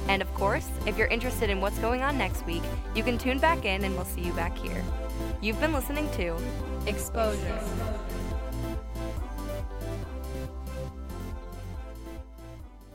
And 0.07 0.23
of 0.23 0.33
course, 0.35 0.69
if 0.87 0.97
you're 0.97 1.09
interested 1.09 1.51
in 1.51 1.61
what's 1.61 1.81
going 1.81 2.01
on 2.01 2.17
next 2.17 2.47
week, 2.47 2.63
you 2.95 3.03
can 3.03 3.19
tune 3.19 3.41
back 3.41 3.65
in 3.65 3.83
and 3.83 3.97
we'll 3.97 4.05
see 4.05 4.21
you 4.21 4.33
back 4.35 4.57
here. 4.57 4.85
You've 5.41 5.61
been 5.61 5.73
listening 5.73 6.09
to 6.13 6.37
Exposure. 6.87 7.61